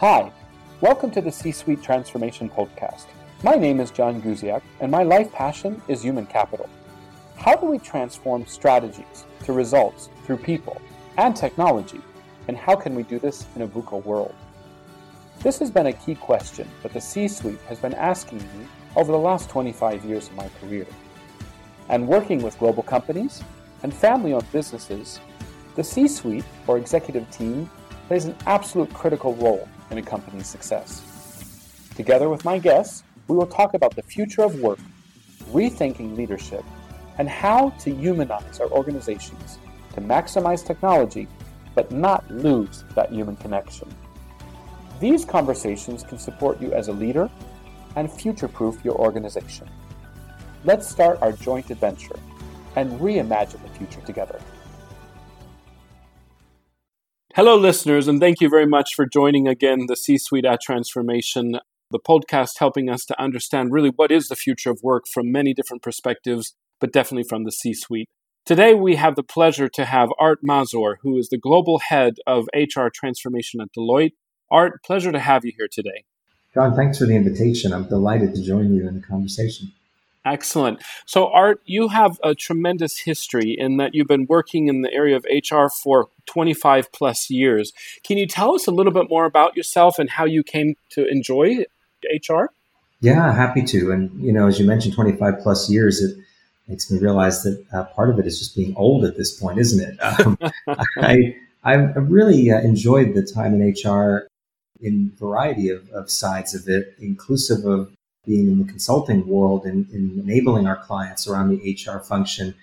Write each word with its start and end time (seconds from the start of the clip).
Hi, 0.00 0.32
welcome 0.80 1.10
to 1.10 1.20
the 1.20 1.30
C 1.30 1.52
Suite 1.52 1.82
Transformation 1.82 2.48
Podcast. 2.48 3.04
My 3.42 3.56
name 3.56 3.80
is 3.80 3.90
John 3.90 4.22
Guziak, 4.22 4.62
and 4.80 4.90
my 4.90 5.02
life 5.02 5.30
passion 5.30 5.82
is 5.88 6.00
human 6.00 6.24
capital. 6.24 6.70
How 7.36 7.54
do 7.54 7.66
we 7.66 7.78
transform 7.78 8.46
strategies 8.46 9.26
to 9.44 9.52
results 9.52 10.08
through 10.24 10.38
people 10.38 10.80
and 11.18 11.36
technology, 11.36 12.00
and 12.48 12.56
how 12.56 12.76
can 12.76 12.94
we 12.94 13.02
do 13.02 13.18
this 13.18 13.44
in 13.56 13.60
a 13.60 13.68
VUCA 13.68 14.02
world? 14.02 14.34
This 15.40 15.58
has 15.58 15.70
been 15.70 15.88
a 15.88 15.92
key 15.92 16.14
question 16.14 16.66
that 16.82 16.94
the 16.94 17.00
C 17.02 17.28
Suite 17.28 17.60
has 17.68 17.78
been 17.78 17.92
asking 17.92 18.38
me 18.38 18.66
over 18.96 19.12
the 19.12 19.18
last 19.18 19.50
25 19.50 20.02
years 20.06 20.28
of 20.28 20.34
my 20.34 20.48
career. 20.62 20.86
And 21.90 22.08
working 22.08 22.40
with 22.40 22.58
global 22.58 22.84
companies 22.84 23.42
and 23.82 23.92
family 23.92 24.32
owned 24.32 24.50
businesses, 24.50 25.20
the 25.76 25.84
C 25.84 26.08
Suite 26.08 26.46
or 26.66 26.78
executive 26.78 27.30
team 27.30 27.68
plays 28.08 28.24
an 28.24 28.34
absolute 28.46 28.94
critical 28.94 29.34
role 29.34 29.68
in 29.90 29.98
a 29.98 30.02
company's 30.02 30.46
success. 30.46 31.02
Together 31.96 32.28
with 32.28 32.44
my 32.44 32.58
guests, 32.58 33.02
we 33.28 33.36
will 33.36 33.46
talk 33.46 33.74
about 33.74 33.94
the 33.94 34.02
future 34.02 34.42
of 34.42 34.60
work, 34.60 34.78
rethinking 35.52 36.16
leadership, 36.16 36.64
and 37.18 37.28
how 37.28 37.70
to 37.80 37.94
humanize 37.94 38.60
our 38.60 38.70
organizations 38.70 39.58
to 39.94 40.00
maximize 40.00 40.66
technology 40.66 41.28
but 41.74 41.92
not 41.92 42.28
lose 42.30 42.84
that 42.94 43.12
human 43.12 43.36
connection. 43.36 43.88
These 45.00 45.24
conversations 45.24 46.02
can 46.02 46.18
support 46.18 46.60
you 46.60 46.72
as 46.72 46.88
a 46.88 46.92
leader 46.92 47.30
and 47.96 48.10
future 48.10 48.48
proof 48.48 48.84
your 48.84 48.96
organization. 48.96 49.68
Let's 50.64 50.88
start 50.88 51.18
our 51.22 51.32
joint 51.32 51.70
adventure 51.70 52.18
and 52.76 53.00
reimagine 53.00 53.62
the 53.62 53.78
future 53.78 54.00
together. 54.02 54.40
Hello, 57.36 57.56
listeners, 57.56 58.08
and 58.08 58.18
thank 58.18 58.40
you 58.40 58.48
very 58.48 58.66
much 58.66 58.92
for 58.92 59.06
joining 59.06 59.46
again 59.46 59.86
the 59.86 59.94
C 59.94 60.18
Suite 60.18 60.44
at 60.44 60.60
Transformation, 60.60 61.60
the 61.92 62.00
podcast 62.00 62.58
helping 62.58 62.90
us 62.90 63.04
to 63.04 63.22
understand 63.22 63.72
really 63.72 63.92
what 63.94 64.10
is 64.10 64.26
the 64.26 64.34
future 64.34 64.72
of 64.72 64.80
work 64.82 65.04
from 65.06 65.30
many 65.30 65.54
different 65.54 65.80
perspectives, 65.80 66.56
but 66.80 66.92
definitely 66.92 67.22
from 67.22 67.44
the 67.44 67.52
C 67.52 67.72
Suite. 67.72 68.08
Today, 68.44 68.74
we 68.74 68.96
have 68.96 69.14
the 69.14 69.22
pleasure 69.22 69.68
to 69.68 69.84
have 69.84 70.08
Art 70.18 70.40
Mazor, 70.42 70.96
who 71.02 71.16
is 71.18 71.28
the 71.28 71.38
global 71.38 71.78
head 71.78 72.14
of 72.26 72.48
HR 72.52 72.88
transformation 72.92 73.60
at 73.60 73.68
Deloitte. 73.78 74.14
Art, 74.50 74.82
pleasure 74.82 75.12
to 75.12 75.20
have 75.20 75.44
you 75.44 75.52
here 75.56 75.68
today. 75.70 76.02
John, 76.52 76.74
thanks 76.74 76.98
for 76.98 77.06
the 77.06 77.14
invitation. 77.14 77.72
I'm 77.72 77.88
delighted 77.88 78.34
to 78.34 78.42
join 78.42 78.74
you 78.74 78.88
in 78.88 78.96
the 78.96 79.06
conversation. 79.06 79.70
Excellent. 80.24 80.82
So, 81.06 81.28
Art, 81.28 81.60
you 81.64 81.88
have 81.88 82.20
a 82.22 82.34
tremendous 82.34 82.98
history 82.98 83.56
in 83.56 83.78
that 83.78 83.94
you've 83.94 84.06
been 84.06 84.26
working 84.28 84.68
in 84.68 84.82
the 84.82 84.92
area 84.92 85.16
of 85.16 85.24
HR 85.24 85.68
for 85.68 86.08
25 86.26 86.92
plus 86.92 87.30
years. 87.30 87.72
Can 88.04 88.18
you 88.18 88.26
tell 88.26 88.54
us 88.54 88.66
a 88.66 88.70
little 88.70 88.92
bit 88.92 89.06
more 89.08 89.24
about 89.24 89.56
yourself 89.56 89.98
and 89.98 90.10
how 90.10 90.26
you 90.26 90.42
came 90.42 90.74
to 90.90 91.06
enjoy 91.08 91.64
HR? 92.04 92.46
Yeah, 93.00 93.34
happy 93.34 93.62
to. 93.62 93.92
And, 93.92 94.10
you 94.20 94.32
know, 94.32 94.46
as 94.46 94.60
you 94.60 94.66
mentioned, 94.66 94.94
25 94.94 95.38
plus 95.42 95.70
years, 95.70 96.02
it 96.02 96.14
makes 96.68 96.90
me 96.90 96.98
realize 96.98 97.42
that 97.44 97.64
uh, 97.72 97.84
part 97.84 98.10
of 98.10 98.18
it 98.18 98.26
is 98.26 98.38
just 98.38 98.54
being 98.54 98.74
old 98.76 99.06
at 99.06 99.16
this 99.16 99.38
point, 99.40 99.58
isn't 99.58 99.80
it? 99.80 99.98
Um, 100.26 100.38
I, 100.98 101.34
I 101.64 101.74
really 101.74 102.50
uh, 102.50 102.60
enjoyed 102.60 103.14
the 103.14 103.22
time 103.22 103.54
in 103.54 103.74
HR 103.74 104.28
in 104.80 105.12
variety 105.18 105.70
of, 105.70 105.88
of 105.90 106.10
sides 106.10 106.54
of 106.54 106.68
it, 106.68 106.94
inclusive 106.98 107.64
of 107.64 107.90
being 108.26 108.48
in 108.48 108.58
the 108.58 108.70
consulting 108.70 109.26
world 109.26 109.64
and, 109.64 109.88
and 109.90 110.18
enabling 110.18 110.66
our 110.66 110.76
clients 110.76 111.26
around 111.26 111.48
the 111.48 111.72
HR 111.74 111.98
function. 111.98 112.54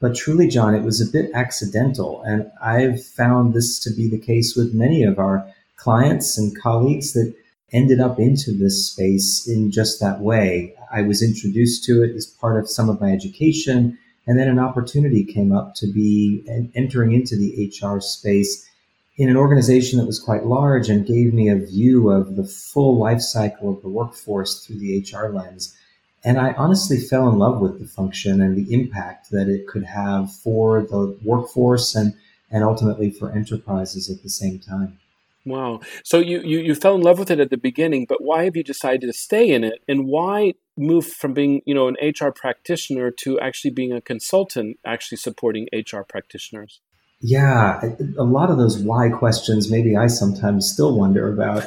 But 0.00 0.14
truly, 0.14 0.48
John, 0.48 0.74
it 0.74 0.82
was 0.82 1.00
a 1.00 1.10
bit 1.10 1.30
accidental. 1.34 2.22
And 2.22 2.50
I've 2.62 3.04
found 3.04 3.54
this 3.54 3.78
to 3.80 3.90
be 3.94 4.08
the 4.08 4.18
case 4.18 4.56
with 4.56 4.74
many 4.74 5.02
of 5.04 5.18
our 5.18 5.46
clients 5.76 6.36
and 6.36 6.60
colleagues 6.60 7.12
that 7.12 7.34
ended 7.72 8.00
up 8.00 8.18
into 8.18 8.52
this 8.52 8.86
space 8.90 9.48
in 9.48 9.70
just 9.70 10.00
that 10.00 10.20
way. 10.20 10.74
I 10.92 11.02
was 11.02 11.22
introduced 11.22 11.84
to 11.84 12.02
it 12.02 12.14
as 12.14 12.26
part 12.26 12.58
of 12.58 12.70
some 12.70 12.88
of 12.88 13.00
my 13.00 13.10
education. 13.10 13.98
And 14.26 14.38
then 14.38 14.48
an 14.48 14.58
opportunity 14.58 15.24
came 15.24 15.52
up 15.52 15.74
to 15.76 15.86
be 15.86 16.44
entering 16.74 17.12
into 17.12 17.36
the 17.36 17.72
HR 17.72 18.00
space 18.00 18.68
in 19.16 19.28
an 19.28 19.36
organization 19.36 19.98
that 19.98 20.06
was 20.06 20.18
quite 20.18 20.44
large 20.44 20.88
and 20.88 21.06
gave 21.06 21.32
me 21.32 21.48
a 21.48 21.56
view 21.56 22.10
of 22.10 22.36
the 22.36 22.44
full 22.44 22.98
life 22.98 23.20
cycle 23.20 23.72
of 23.72 23.80
the 23.82 23.88
workforce 23.88 24.64
through 24.64 24.78
the 24.78 24.98
HR 24.98 25.28
lens. 25.28 25.76
And 26.24 26.38
I 26.38 26.52
honestly 26.54 26.98
fell 26.98 27.28
in 27.28 27.38
love 27.38 27.60
with 27.60 27.78
the 27.78 27.86
function 27.86 28.40
and 28.40 28.56
the 28.56 28.72
impact 28.72 29.30
that 29.30 29.48
it 29.48 29.68
could 29.68 29.84
have 29.84 30.34
for 30.34 30.82
the 30.82 31.18
workforce 31.22 31.94
and, 31.94 32.14
and 32.50 32.64
ultimately 32.64 33.10
for 33.10 33.30
enterprises 33.30 34.10
at 34.10 34.22
the 34.22 34.30
same 34.30 34.58
time. 34.58 34.98
Wow. 35.46 35.80
So 36.02 36.18
you, 36.18 36.40
you, 36.40 36.58
you 36.60 36.74
fell 36.74 36.94
in 36.94 37.02
love 37.02 37.18
with 37.18 37.30
it 37.30 37.38
at 37.38 37.50
the 37.50 37.58
beginning, 37.58 38.06
but 38.08 38.22
why 38.22 38.44
have 38.44 38.56
you 38.56 38.64
decided 38.64 39.02
to 39.02 39.12
stay 39.12 39.50
in 39.50 39.62
it? 39.62 39.82
And 39.86 40.06
why 40.06 40.54
move 40.76 41.06
from 41.06 41.34
being, 41.34 41.60
you 41.66 41.74
know, 41.74 41.86
an 41.86 41.96
HR 42.02 42.30
practitioner 42.30 43.10
to 43.10 43.38
actually 43.40 43.70
being 43.70 43.92
a 43.92 44.00
consultant, 44.00 44.78
actually 44.86 45.18
supporting 45.18 45.68
HR 45.72 46.00
practitioners? 46.00 46.80
Yeah, 47.20 47.80
a 48.18 48.24
lot 48.24 48.50
of 48.50 48.58
those 48.58 48.78
why 48.78 49.08
questions, 49.08 49.70
maybe 49.70 49.96
I 49.96 50.08
sometimes 50.08 50.70
still 50.70 50.96
wonder 50.96 51.32
about. 51.32 51.64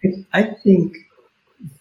I 0.32 0.42
think 0.62 0.96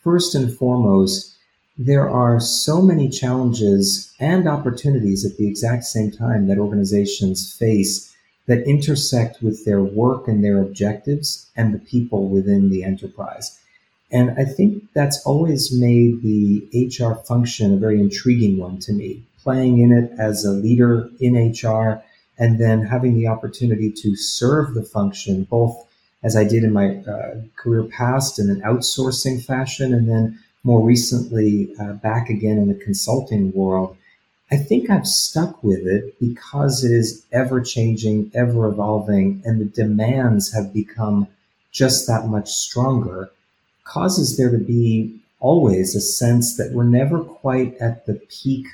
first 0.04 0.36
and 0.36 0.54
foremost, 0.54 1.34
there 1.78 2.10
are 2.10 2.40
so 2.40 2.82
many 2.82 3.10
challenges 3.10 4.14
and 4.20 4.48
opportunities 4.48 5.26
at 5.26 5.38
the 5.38 5.48
exact 5.48 5.86
same 5.86 6.12
time 6.12 6.48
that 6.48 6.60
organizations 6.60 7.56
face 7.58 8.14
that 8.46 8.68
intersect 8.68 9.42
with 9.42 9.66
their 9.66 9.82
work 9.82 10.28
and 10.28 10.44
their 10.44 10.62
objectives 10.62 11.50
and 11.56 11.74
the 11.74 11.80
people 11.80 12.28
within 12.28 12.70
the 12.70 12.84
enterprise. 12.84 13.58
And 14.12 14.32
I 14.38 14.46
think 14.46 14.84
that's 14.94 15.26
always 15.26 15.72
made 15.72 16.22
the 16.22 16.68
HR 16.74 17.16
function 17.26 17.74
a 17.74 17.78
very 17.78 18.00
intriguing 18.00 18.58
one 18.58 18.80
to 18.80 18.94
me. 18.94 19.24
Playing 19.42 19.80
in 19.80 19.92
it 19.92 20.12
as 20.20 20.46
a 20.46 20.52
leader 20.52 21.10
in 21.20 21.36
HR, 21.36 22.04
and 22.38 22.60
then 22.60 22.86
having 22.86 23.16
the 23.16 23.28
opportunity 23.28 23.92
to 23.92 24.16
serve 24.16 24.74
the 24.74 24.84
function 24.84 25.44
both 25.44 25.88
as 26.24 26.36
I 26.36 26.46
did 26.46 26.64
in 26.64 26.72
my 26.72 26.98
uh, 26.98 27.42
career 27.58 27.84
past 27.84 28.40
in 28.40 28.50
an 28.50 28.62
outsourcing 28.62 29.44
fashion, 29.44 29.94
and 29.94 30.10
then 30.10 30.40
more 30.64 30.82
recently 30.82 31.76
uh, 31.80 31.94
back 31.94 32.30
again 32.30 32.58
in 32.58 32.70
the 32.70 32.76
consulting 32.86 33.52
world. 33.52 33.98
I 34.50 34.58
think 34.58 34.90
I've 34.90 35.08
stuck 35.08 35.64
with 35.64 35.86
it 35.86 36.18
because 36.20 36.84
it 36.84 36.92
is 36.92 37.26
ever 37.32 37.60
changing, 37.60 38.32
ever 38.34 38.68
evolving, 38.68 39.42
and 39.44 39.60
the 39.60 39.66
demands 39.66 40.54
have 40.54 40.74
become 40.74 41.28
just 41.72 42.08
that 42.08 42.28
much 42.28 42.50
stronger, 42.52 43.32
causes 43.84 44.38
there 44.38 44.52
to 44.52 44.60
be 44.60 45.20
always 45.40 45.96
a 45.96 46.02
sense 46.02 46.56
that 46.56 46.72
we're 46.72 46.84
never 46.84 47.20
quite 47.20 47.76
at 47.78 48.06
the 48.06 48.14
peak 48.30 48.66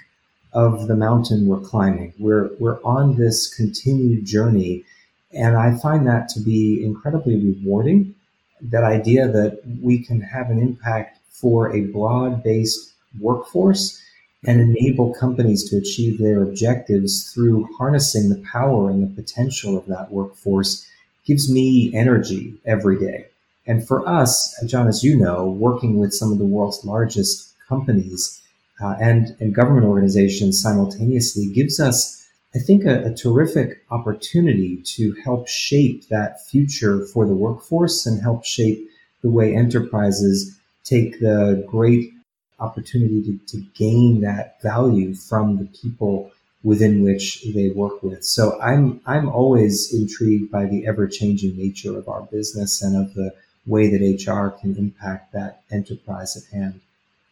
of 0.53 0.87
the 0.87 0.95
mountain 0.95 1.47
we're 1.47 1.59
climbing. 1.59 2.13
We're, 2.17 2.49
we're 2.59 2.81
on 2.83 3.17
this 3.17 3.53
continued 3.53 4.25
journey. 4.25 4.83
And 5.31 5.55
I 5.55 5.77
find 5.77 6.07
that 6.07 6.29
to 6.29 6.39
be 6.39 6.83
incredibly 6.83 7.35
rewarding. 7.35 8.15
That 8.61 8.83
idea 8.83 9.27
that 9.27 9.61
we 9.81 10.03
can 10.03 10.21
have 10.21 10.49
an 10.49 10.59
impact 10.59 11.19
for 11.29 11.73
a 11.73 11.81
broad 11.81 12.43
based 12.43 12.93
workforce 13.19 14.01
and 14.45 14.61
enable 14.61 15.13
companies 15.13 15.69
to 15.69 15.77
achieve 15.77 16.17
their 16.17 16.43
objectives 16.43 17.31
through 17.33 17.67
harnessing 17.77 18.29
the 18.29 18.43
power 18.51 18.89
and 18.89 19.03
the 19.03 19.21
potential 19.21 19.77
of 19.77 19.85
that 19.87 20.11
workforce 20.11 20.87
gives 21.25 21.51
me 21.51 21.91
energy 21.93 22.55
every 22.65 22.97
day. 22.97 23.25
And 23.67 23.85
for 23.87 24.07
us, 24.07 24.55
John, 24.65 24.87
as 24.87 25.03
you 25.03 25.15
know, 25.15 25.47
working 25.47 25.99
with 25.99 26.13
some 26.13 26.31
of 26.31 26.39
the 26.39 26.45
world's 26.45 26.83
largest 26.83 27.53
companies, 27.67 28.41
uh, 28.81 28.95
and, 29.01 29.35
and 29.39 29.53
government 29.53 29.85
organizations 29.85 30.61
simultaneously 30.61 31.51
gives 31.53 31.79
us, 31.79 32.25
I 32.55 32.59
think, 32.59 32.85
a, 32.85 33.05
a 33.05 33.13
terrific 33.13 33.83
opportunity 33.91 34.81
to 34.95 35.13
help 35.23 35.47
shape 35.47 36.07
that 36.09 36.45
future 36.47 37.05
for 37.05 37.27
the 37.27 37.35
workforce 37.35 38.05
and 38.05 38.21
help 38.21 38.45
shape 38.45 38.87
the 39.21 39.29
way 39.29 39.55
enterprises 39.55 40.57
take 40.83 41.19
the 41.19 41.63
great 41.67 42.11
opportunity 42.59 43.23
to, 43.23 43.57
to 43.57 43.65
gain 43.75 44.21
that 44.21 44.61
value 44.61 45.13
from 45.13 45.57
the 45.57 45.65
people 45.65 46.31
within 46.63 47.03
which 47.03 47.43
they 47.53 47.69
work 47.69 48.03
with. 48.03 48.23
So 48.25 48.59
I'm 48.61 48.99
I'm 49.05 49.29
always 49.29 49.93
intrigued 49.93 50.51
by 50.51 50.65
the 50.65 50.85
ever 50.87 51.07
changing 51.07 51.57
nature 51.57 51.97
of 51.97 52.09
our 52.09 52.23
business 52.23 52.81
and 52.81 52.97
of 52.97 53.13
the 53.13 53.33
way 53.65 53.89
that 53.89 54.01
HR 54.01 54.49
can 54.59 54.75
impact 54.77 55.33
that 55.33 55.61
enterprise 55.71 56.35
at 56.35 56.53
hand. 56.53 56.81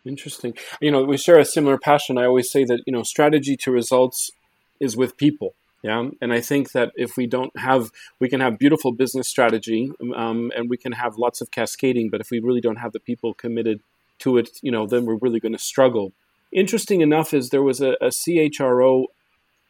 Interesting. 0.07 0.53
You 0.81 0.91
know, 0.91 1.03
we 1.03 1.17
share 1.17 1.39
a 1.39 1.45
similar 1.45 1.77
passion. 1.77 2.17
I 2.17 2.25
always 2.25 2.49
say 2.51 2.63
that, 2.65 2.81
you 2.85 2.93
know, 2.93 3.03
strategy 3.03 3.57
to 3.57 3.71
results 3.71 4.31
is 4.79 4.95
with 4.95 5.17
people. 5.17 5.55
Yeah. 5.83 6.09
And 6.21 6.33
I 6.33 6.41
think 6.41 6.71
that 6.71 6.91
if 6.95 7.17
we 7.17 7.27
don't 7.27 7.57
have, 7.57 7.91
we 8.19 8.29
can 8.29 8.41
have 8.41 8.57
beautiful 8.57 8.91
business 8.91 9.27
strategy 9.27 9.91
um, 10.15 10.51
and 10.55 10.69
we 10.69 10.77
can 10.77 10.93
have 10.93 11.17
lots 11.17 11.39
of 11.39 11.51
cascading, 11.51 12.09
but 12.09 12.19
if 12.19 12.31
we 12.31 12.39
really 12.39 12.61
don't 12.61 12.77
have 12.77 12.93
the 12.93 12.99
people 12.99 13.33
committed 13.33 13.81
to 14.19 14.37
it, 14.37 14.49
you 14.61 14.71
know, 14.71 14.87
then 14.87 15.05
we're 15.05 15.17
really 15.21 15.39
going 15.39 15.53
to 15.53 15.59
struggle. 15.59 16.13
Interesting 16.51 17.01
enough 17.01 17.33
is 17.33 17.49
there 17.49 17.61
was 17.61 17.81
a, 17.81 17.91
a 18.01 18.07
CHRO, 18.07 19.05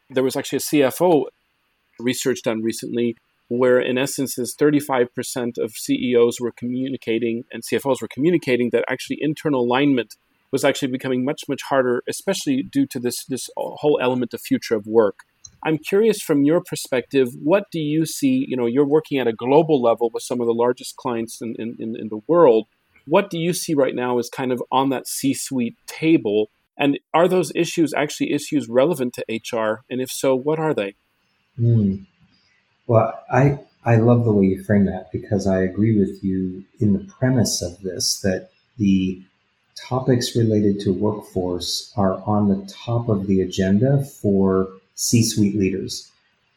there 0.08 0.24
was 0.24 0.36
actually 0.36 0.56
a 0.56 0.60
CFO 0.60 1.24
research 2.00 2.42
done 2.42 2.62
recently 2.62 3.16
where 3.48 3.80
in 3.80 3.98
essence 3.98 4.38
is 4.38 4.54
35% 4.58 5.58
of 5.58 5.72
CEOs 5.72 6.40
were 6.40 6.52
communicating 6.52 7.44
and 7.52 7.62
CFOs 7.62 8.00
were 8.00 8.08
communicating 8.08 8.70
that 8.70 8.84
actually 8.88 9.18
internal 9.20 9.62
alignment 9.62 10.16
was 10.52 10.64
actually 10.64 10.88
becoming 10.88 11.24
much 11.24 11.42
much 11.48 11.62
harder, 11.68 12.02
especially 12.08 12.62
due 12.62 12.86
to 12.86 12.98
this 12.98 13.24
this 13.26 13.48
whole 13.56 13.98
element 14.02 14.34
of 14.34 14.40
future 14.40 14.74
of 14.74 14.86
work. 14.86 15.20
I'm 15.64 15.78
curious 15.78 16.22
from 16.22 16.44
your 16.44 16.60
perspective, 16.60 17.28
what 17.42 17.64
do 17.72 17.80
you 17.80 18.06
see? 18.06 18.44
You 18.48 18.56
know, 18.56 18.66
you're 18.66 18.86
working 18.86 19.18
at 19.18 19.26
a 19.26 19.32
global 19.32 19.82
level 19.82 20.10
with 20.12 20.22
some 20.22 20.40
of 20.40 20.46
the 20.46 20.52
largest 20.52 20.96
clients 20.96 21.40
in, 21.40 21.56
in, 21.58 21.96
in 21.96 22.08
the 22.08 22.20
world. 22.28 22.66
What 23.06 23.30
do 23.30 23.38
you 23.38 23.52
see 23.52 23.74
right 23.74 23.94
now 23.94 24.18
is 24.18 24.28
kind 24.28 24.52
of 24.52 24.62
on 24.70 24.90
that 24.90 25.08
C 25.08 25.34
suite 25.34 25.76
table? 25.86 26.50
And 26.78 27.00
are 27.12 27.26
those 27.26 27.50
issues 27.56 27.92
actually 27.92 28.32
issues 28.32 28.68
relevant 28.68 29.14
to 29.14 29.24
HR? 29.28 29.82
And 29.90 30.00
if 30.00 30.10
so, 30.10 30.36
what 30.36 30.60
are 30.60 30.74
they? 30.74 30.94
Mm. 31.58 32.06
Well, 32.86 33.20
I, 33.30 33.58
I 33.84 33.96
love 33.96 34.24
the 34.24 34.32
way 34.32 34.46
you 34.46 34.62
frame 34.62 34.84
that 34.86 35.10
because 35.12 35.46
I 35.46 35.62
agree 35.62 35.98
with 35.98 36.22
you 36.22 36.64
in 36.78 36.92
the 36.92 37.04
premise 37.18 37.62
of 37.62 37.80
this 37.80 38.20
that 38.20 38.50
the 38.76 39.22
topics 39.86 40.36
related 40.36 40.80
to 40.80 40.92
workforce 40.92 41.92
are 41.96 42.22
on 42.24 42.48
the 42.48 42.66
top 42.72 43.08
of 43.08 43.26
the 43.26 43.40
agenda 43.40 44.04
for 44.04 44.68
C 44.94 45.22
suite 45.22 45.56
leaders. 45.56 46.10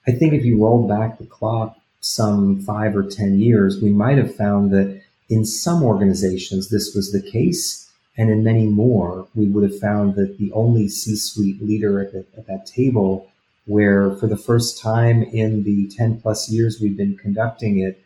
I 0.07 0.11
think 0.11 0.33
if 0.33 0.43
you 0.43 0.61
roll 0.61 0.87
back 0.87 1.17
the 1.17 1.25
clock 1.25 1.77
some 1.99 2.59
five 2.61 2.95
or 2.95 3.03
10 3.03 3.39
years, 3.39 3.81
we 3.81 3.91
might 3.91 4.17
have 4.17 4.35
found 4.35 4.71
that 4.71 5.01
in 5.29 5.45
some 5.45 5.83
organizations 5.83 6.69
this 6.69 6.93
was 6.95 7.11
the 7.11 7.21
case. 7.21 7.89
And 8.17 8.29
in 8.29 8.43
many 8.43 8.65
more, 8.65 9.27
we 9.35 9.47
would 9.47 9.63
have 9.63 9.79
found 9.79 10.15
that 10.15 10.37
the 10.37 10.51
only 10.51 10.89
C 10.89 11.15
suite 11.15 11.61
leader 11.61 12.01
at, 12.01 12.11
the, 12.11 12.25
at 12.37 12.47
that 12.47 12.65
table, 12.65 13.31
where 13.65 14.11
for 14.17 14.27
the 14.27 14.37
first 14.37 14.81
time 14.81 15.23
in 15.23 15.63
the 15.63 15.87
10 15.95 16.19
plus 16.21 16.49
years 16.49 16.79
we've 16.81 16.97
been 16.97 17.17
conducting 17.17 17.79
it, 17.79 18.03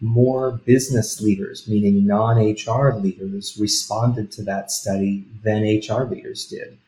more 0.00 0.52
business 0.64 1.20
leaders, 1.20 1.66
meaning 1.66 2.06
non 2.06 2.36
HR 2.36 2.92
leaders, 2.94 3.56
responded 3.58 4.30
to 4.32 4.42
that 4.42 4.70
study 4.70 5.24
than 5.42 5.62
HR 5.62 6.04
leaders 6.04 6.46
did. 6.46 6.78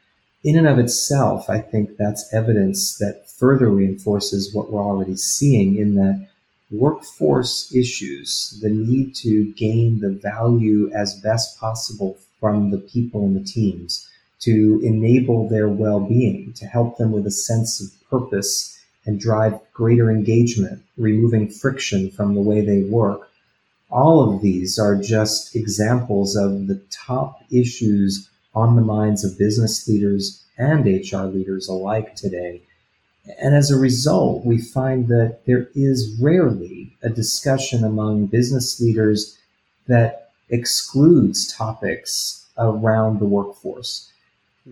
In 0.45 0.57
and 0.57 0.69
of 0.69 0.79
itself, 0.79 1.51
I 1.51 1.61
think 1.61 1.97
that's 1.97 2.33
evidence 2.33 2.97
that 2.99 3.29
further 3.31 3.69
reinforces 3.69 4.55
what 4.55 4.71
we're 4.71 4.83
already 4.83 5.17
seeing 5.17 5.77
in 5.77 5.95
that 5.97 6.29
workforce 6.71 7.75
issues, 7.75 8.59
the 8.63 8.69
need 8.69 9.15
to 9.17 9.53
gain 9.55 10.01
the 10.01 10.11
value 10.11 10.91
as 10.95 11.21
best 11.21 11.59
possible 11.59 12.19
from 12.41 12.71
the 12.71 12.79
people 12.79 13.25
and 13.25 13.35
the 13.35 13.45
teams, 13.45 14.09
to 14.41 14.81
enable 14.85 15.49
their 15.49 15.69
well 15.69 15.99
being, 15.99 16.53
to 16.53 16.67
help 16.67 16.99
them 16.99 17.11
with 17.11 17.27
a 17.27 17.31
sense 17.31 17.81
of 17.81 18.09
purpose 18.09 18.78
and 19.07 19.21
drive 19.21 19.59
greater 19.73 20.11
engagement, 20.11 20.83
removing 20.97 21.49
friction 21.49 22.11
from 22.11 22.35
the 22.35 22.41
way 22.41 22.61
they 22.61 22.83
work. 22.83 23.31
All 23.91 24.23
of 24.23 24.43
these 24.43 24.79
are 24.79 25.01
just 25.01 25.57
examples 25.57 26.37
of 26.37 26.67
the 26.67 26.81
top 26.91 27.43
issues 27.51 28.29
on 28.55 28.77
the 28.77 28.83
minds 28.83 29.25
of 29.25 29.39
business 29.39 29.89
leaders 29.89 30.45
and 30.59 30.85
HR 30.85 31.25
leaders 31.25 31.69
alike 31.69 32.15
today. 32.15 32.61
And 33.41 33.55
as 33.55 33.71
a 33.71 33.79
result, 33.79 34.45
we 34.45 34.59
find 34.59 35.09
that 35.09 35.41
there 35.47 35.69
is 35.75 36.19
rarely 36.21 36.97
a 37.03 37.09
discussion 37.09 37.85
among 37.85 38.27
business 38.27 38.81
leaders 38.81 39.39
that 39.87 40.31
excludes 40.51 41.47
topics 41.53 42.47
around 42.59 43.21
the 43.21 43.27
workforce 43.27 44.11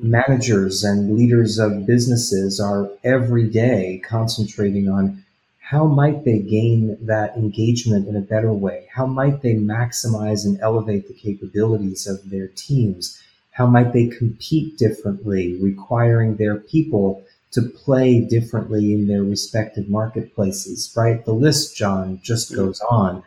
managers 0.03 0.85
and 0.85 1.17
leaders 1.17 1.59
of 1.59 1.87
businesses 1.87 2.61
are 2.61 2.91
every 3.05 3.49
day 3.49 4.01
concentrating 4.05 4.89
on 4.89 5.25
how 5.59 5.87
might 5.87 6.25
they 6.25 6.39
gain 6.39 6.97
that 7.01 7.37
engagement 7.37 8.07
in 8.07 8.15
a 8.15 8.21
better 8.21 8.53
way? 8.53 8.87
How 8.93 9.07
might 9.07 9.43
they 9.43 9.55
maximize 9.55 10.45
and 10.45 10.61
elevate 10.61 11.09
the 11.09 11.15
capabilities 11.15 12.07
of 12.07 12.31
their 12.31 12.47
teams? 12.49 13.21
How 13.51 13.67
might 13.67 13.93
they 13.93 14.07
compete 14.07 14.79
differently, 14.79 15.57
requiring 15.61 16.37
their 16.37 16.57
people 16.57 17.25
to 17.53 17.63
play 17.63 18.21
differently 18.21 18.93
in 18.93 19.09
their 19.09 19.25
respective 19.25 19.89
marketplaces, 19.89 20.93
right? 20.97 21.25
The 21.25 21.33
list, 21.33 21.77
John, 21.77 22.21
just 22.23 22.55
goes 22.55 22.81
on. 22.91 23.23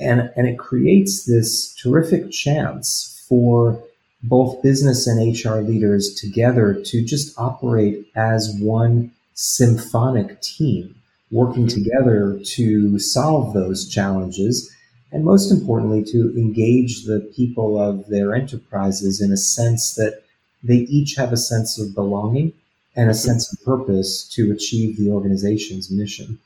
And, 0.00 0.32
and 0.36 0.48
it 0.48 0.58
creates 0.58 1.26
this 1.26 1.74
terrific 1.74 2.30
chance 2.30 3.24
for 3.28 3.82
both 4.22 4.62
business 4.62 5.06
and 5.06 5.36
HR 5.36 5.58
leaders 5.58 6.14
together 6.14 6.74
to 6.86 7.04
just 7.04 7.38
operate 7.38 8.06
as 8.16 8.54
one 8.60 9.12
symphonic 9.34 10.40
team, 10.42 10.94
working 11.30 11.66
mm-hmm. 11.66 11.82
together 11.82 12.40
to 12.44 12.98
solve 12.98 13.54
those 13.54 13.88
challenges. 13.88 14.74
And 15.12 15.24
most 15.24 15.50
importantly, 15.50 16.04
to 16.12 16.34
engage 16.36 17.04
the 17.04 17.20
people 17.34 17.80
of 17.80 18.08
their 18.08 18.34
enterprises 18.34 19.20
in 19.20 19.32
a 19.32 19.36
sense 19.36 19.94
that 19.94 20.22
they 20.62 20.78
each 20.78 21.14
have 21.14 21.32
a 21.32 21.36
sense 21.36 21.78
of 21.78 21.94
belonging 21.94 22.52
and 22.96 23.08
a 23.08 23.12
mm-hmm. 23.12 23.28
sense 23.28 23.52
of 23.52 23.64
purpose 23.64 24.28
to 24.34 24.50
achieve 24.50 24.96
the 24.96 25.10
organization's 25.10 25.90
mission. 25.90 26.38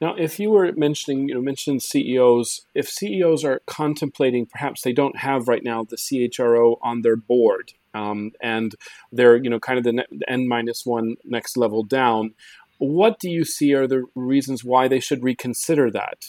Now, 0.00 0.14
if 0.16 0.38
you 0.38 0.50
were 0.50 0.72
mentioning, 0.72 1.28
you 1.28 1.34
know, 1.34 1.40
mentioned 1.40 1.82
CEOs, 1.82 2.62
if 2.74 2.88
CEOs 2.88 3.44
are 3.44 3.60
contemplating, 3.66 4.46
perhaps 4.46 4.82
they 4.82 4.92
don't 4.92 5.18
have 5.18 5.48
right 5.48 5.62
now 5.62 5.84
the 5.84 5.96
CHRO 5.96 6.76
on 6.82 7.02
their 7.02 7.16
board, 7.16 7.72
um, 7.94 8.32
and 8.40 8.74
they're, 9.10 9.36
you 9.36 9.50
know, 9.50 9.60
kind 9.60 9.78
of 9.78 9.84
the, 9.84 9.92
ne- 9.92 10.06
N 10.28 10.48
minus 10.48 10.84
one 10.84 11.16
next 11.24 11.56
level 11.56 11.82
down. 11.82 12.34
What 12.78 13.18
do 13.20 13.30
you 13.30 13.44
see 13.44 13.74
are 13.74 13.86
the 13.86 14.04
reasons 14.14 14.64
why 14.64 14.88
they 14.88 15.00
should 15.00 15.22
reconsider 15.22 15.90
that? 15.90 16.24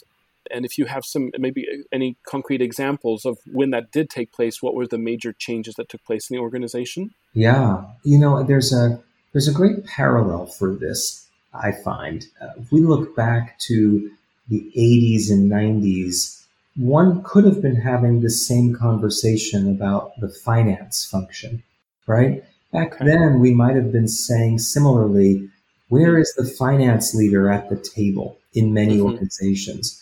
And 0.51 0.65
if 0.65 0.77
you 0.77 0.85
have 0.85 1.05
some, 1.05 1.31
maybe 1.37 1.65
any 1.91 2.17
concrete 2.27 2.61
examples 2.61 3.25
of 3.25 3.39
when 3.45 3.71
that 3.71 3.91
did 3.91 4.09
take 4.09 4.31
place, 4.31 4.61
what 4.61 4.75
were 4.75 4.85
the 4.85 4.97
major 4.97 5.33
changes 5.33 5.75
that 5.75 5.89
took 5.89 6.03
place 6.03 6.29
in 6.29 6.35
the 6.35 6.41
organization? 6.41 7.11
Yeah, 7.33 7.85
you 8.03 8.19
know, 8.19 8.43
there's 8.43 8.73
a 8.73 9.01
there's 9.31 9.47
a 9.47 9.53
great 9.53 9.85
parallel 9.85 10.45
for 10.45 10.75
this 10.75 11.22
I 11.53 11.71
find. 11.71 12.25
Uh, 12.41 12.49
if 12.57 12.71
we 12.71 12.81
look 12.81 13.15
back 13.15 13.59
to 13.59 14.11
the 14.47 14.71
80s 14.75 15.31
and 15.31 15.51
90s, 15.51 16.43
one 16.75 17.21
could 17.23 17.45
have 17.45 17.61
been 17.61 17.75
having 17.75 18.21
the 18.21 18.29
same 18.29 18.73
conversation 18.73 19.69
about 19.69 20.19
the 20.19 20.29
finance 20.29 21.05
function, 21.05 21.63
right? 22.07 22.43
Back 22.71 22.97
then, 22.97 23.39
we 23.39 23.53
might 23.53 23.75
have 23.75 23.91
been 23.91 24.07
saying 24.07 24.59
similarly, 24.59 25.49
where 25.89 26.17
is 26.17 26.33
the 26.33 26.45
finance 26.45 27.13
leader 27.13 27.49
at 27.49 27.69
the 27.69 27.77
table 27.77 28.39
in 28.53 28.73
many 28.73 28.97
mm-hmm. 28.97 29.05
organizations? 29.05 30.01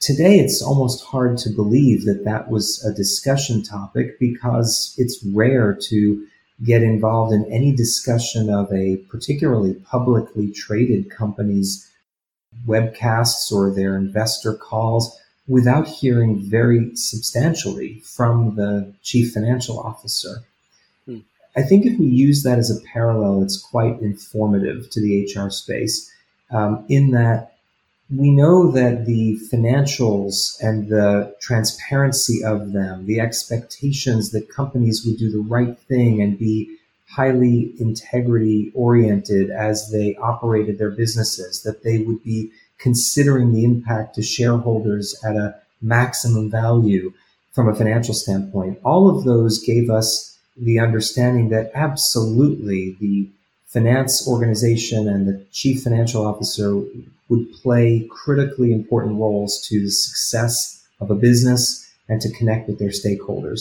Today, 0.00 0.38
it's 0.38 0.60
almost 0.60 1.04
hard 1.04 1.38
to 1.38 1.50
believe 1.50 2.04
that 2.04 2.24
that 2.24 2.50
was 2.50 2.84
a 2.84 2.92
discussion 2.92 3.62
topic 3.62 4.18
because 4.18 4.94
it's 4.98 5.24
rare 5.24 5.74
to 5.88 6.26
get 6.64 6.82
involved 6.82 7.32
in 7.32 7.50
any 7.52 7.74
discussion 7.74 8.50
of 8.50 8.72
a 8.72 8.96
particularly 9.08 9.74
publicly 9.74 10.50
traded 10.52 11.10
company's 11.10 11.88
webcasts 12.66 13.50
or 13.52 13.70
their 13.70 13.96
investor 13.96 14.54
calls 14.54 15.18
without 15.48 15.88
hearing 15.88 16.38
very 16.38 16.94
substantially 16.94 18.00
from 18.04 18.54
the 18.54 18.92
chief 19.02 19.32
financial 19.32 19.78
officer. 19.80 20.42
Hmm. 21.06 21.18
I 21.56 21.62
think 21.62 21.84
if 21.84 21.98
we 21.98 22.06
use 22.06 22.42
that 22.44 22.58
as 22.58 22.70
a 22.70 22.80
parallel, 22.92 23.42
it's 23.42 23.60
quite 23.60 24.00
informative 24.00 24.88
to 24.90 25.00
the 25.00 25.24
HR 25.24 25.50
space 25.50 26.10
um, 26.50 26.84
in 26.88 27.10
that 27.10 27.51
we 28.14 28.30
know 28.30 28.70
that 28.70 29.06
the 29.06 29.38
financials 29.50 30.60
and 30.60 30.88
the 30.88 31.34
transparency 31.40 32.44
of 32.44 32.72
them, 32.72 33.06
the 33.06 33.20
expectations 33.20 34.32
that 34.32 34.50
companies 34.50 35.04
would 35.06 35.16
do 35.16 35.30
the 35.30 35.38
right 35.38 35.78
thing 35.88 36.20
and 36.20 36.38
be 36.38 36.76
highly 37.08 37.72
integrity 37.78 38.70
oriented 38.74 39.50
as 39.50 39.90
they 39.90 40.14
operated 40.16 40.78
their 40.78 40.90
businesses, 40.90 41.62
that 41.62 41.82
they 41.82 41.98
would 41.98 42.22
be 42.22 42.50
considering 42.78 43.52
the 43.52 43.64
impact 43.64 44.14
to 44.14 44.22
shareholders 44.22 45.18
at 45.24 45.36
a 45.36 45.54
maximum 45.80 46.50
value 46.50 47.12
from 47.52 47.68
a 47.68 47.74
financial 47.74 48.14
standpoint. 48.14 48.78
All 48.84 49.08
of 49.08 49.24
those 49.24 49.62
gave 49.62 49.88
us 49.88 50.38
the 50.56 50.78
understanding 50.78 51.48
that 51.50 51.70
absolutely 51.74 52.96
the 53.00 53.28
finance 53.72 54.28
organization 54.28 55.08
and 55.08 55.26
the 55.26 55.44
chief 55.50 55.82
financial 55.82 56.26
officer 56.26 56.82
would 57.28 57.50
play 57.62 58.06
critically 58.10 58.72
important 58.72 59.18
roles 59.18 59.66
to 59.66 59.80
the 59.80 59.90
success 59.90 60.86
of 61.00 61.10
a 61.10 61.14
business 61.14 61.90
and 62.08 62.20
to 62.20 62.30
connect 62.32 62.68
with 62.68 62.78
their 62.78 62.90
stakeholders. 62.90 63.60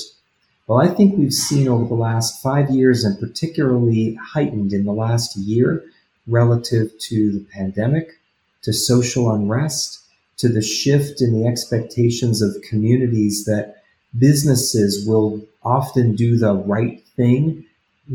Well, 0.67 0.79
I 0.79 0.87
think 0.87 1.17
we've 1.17 1.33
seen 1.33 1.67
over 1.67 1.85
the 1.85 1.93
last 1.93 2.41
five 2.41 2.69
years, 2.69 3.03
and 3.03 3.19
particularly 3.19 4.15
heightened 4.15 4.73
in 4.73 4.85
the 4.85 4.93
last 4.93 5.35
year, 5.37 5.83
relative 6.27 6.91
to 6.99 7.31
the 7.31 7.45
pandemic, 7.51 8.19
to 8.63 8.73
social 8.73 9.31
unrest, 9.31 9.99
to 10.37 10.49
the 10.49 10.61
shift 10.61 11.21
in 11.21 11.33
the 11.33 11.47
expectations 11.47 12.41
of 12.41 12.61
communities 12.69 13.45
that 13.45 13.83
businesses 14.17 15.07
will 15.07 15.41
often 15.63 16.15
do 16.15 16.37
the 16.37 16.53
right 16.53 17.01
thing 17.15 17.65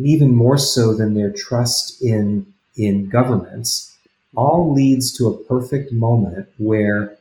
even 0.04 0.34
more 0.34 0.58
so 0.58 0.94
than 0.94 1.14
their 1.14 1.30
trust 1.30 2.02
in 2.02 2.46
in 2.76 3.08
governments. 3.08 3.92
all 4.36 4.74
leads 4.74 5.16
to 5.16 5.26
a 5.28 5.44
perfect 5.44 5.90
moment 5.92 6.46
where 6.58 7.16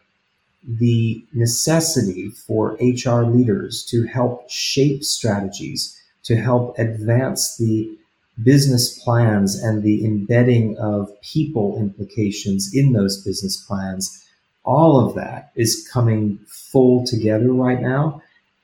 the 0.68 1.24
necessity 1.34 2.30
for 2.30 2.78
HR 2.82 3.22
leaders 3.24 3.86
to 3.86 4.04
help 4.04 4.50
shape 4.50 5.02
strategies, 5.02 5.98
to 6.24 6.36
help 6.36 6.78
advance 6.78 7.56
the 7.58 7.90
business 8.44 9.00
plans 9.04 9.56
and 9.56 9.82
the 9.82 10.04
embedding 10.04 10.78
of 10.78 11.10
people 11.22 11.78
implications 11.80 12.74
in 12.74 12.92
those 12.92 13.24
business 13.24 13.56
plans, 13.66 14.26
all 14.66 15.00
of 15.00 15.16
that 15.16 15.52
is 15.56 15.88
coming 15.94 16.40
full 16.48 17.06
together 17.06 17.54
right 17.54 17.82
now, 17.82 18.22